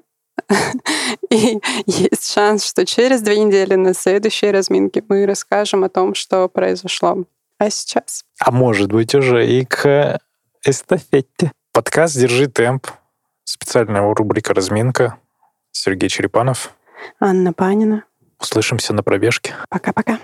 И 1.29 1.59
есть 1.85 2.31
шанс, 2.31 2.65
что 2.65 2.85
через 2.85 3.21
две 3.21 3.39
недели 3.39 3.75
на 3.75 3.93
следующей 3.93 4.51
разминке 4.51 5.03
мы 5.07 5.25
расскажем 5.25 5.83
о 5.83 5.89
том, 5.89 6.15
что 6.15 6.47
произошло. 6.47 7.25
А 7.59 7.69
сейчас? 7.69 8.23
А 8.39 8.51
может 8.51 8.91
быть 8.91 9.15
уже 9.15 9.47
и 9.47 9.65
к 9.65 10.19
эстафете. 10.63 11.51
Подкаст 11.71 12.15
«Держи 12.15 12.47
темп». 12.47 12.87
Специальная 13.43 14.01
рубрика 14.13 14.53
«Разминка». 14.53 15.17
Сергей 15.71 16.09
Черепанов. 16.09 16.75
Анна 17.19 17.53
Панина. 17.53 18.03
Услышимся 18.39 18.93
на 18.93 19.03
пробежке. 19.03 19.55
Пока-пока. 19.69 20.19